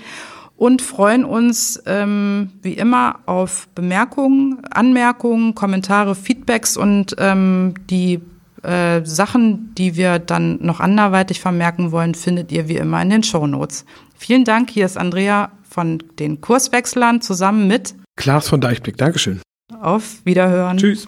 [0.62, 8.20] und freuen uns ähm, wie immer auf Bemerkungen, Anmerkungen, Kommentare, Feedbacks und ähm, die
[8.62, 13.24] äh, Sachen, die wir dann noch anderweitig vermerken wollen, findet ihr wie immer in den
[13.24, 13.86] Show Notes.
[14.16, 14.70] Vielen Dank.
[14.70, 19.42] Hier ist Andrea von den Kurswechslern zusammen mit Klaas von Deichblick, Dankeschön.
[19.82, 20.78] Auf Wiederhören.
[20.78, 21.08] Tschüss.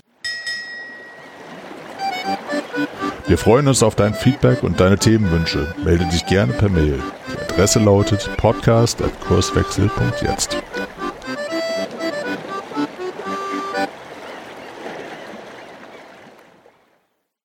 [3.25, 5.73] Wir freuen uns auf dein Feedback und deine Themenwünsche.
[5.83, 6.99] Melde dich gerne per Mail.
[7.31, 10.57] Die Adresse lautet podcast.kurswechsel.jetzt.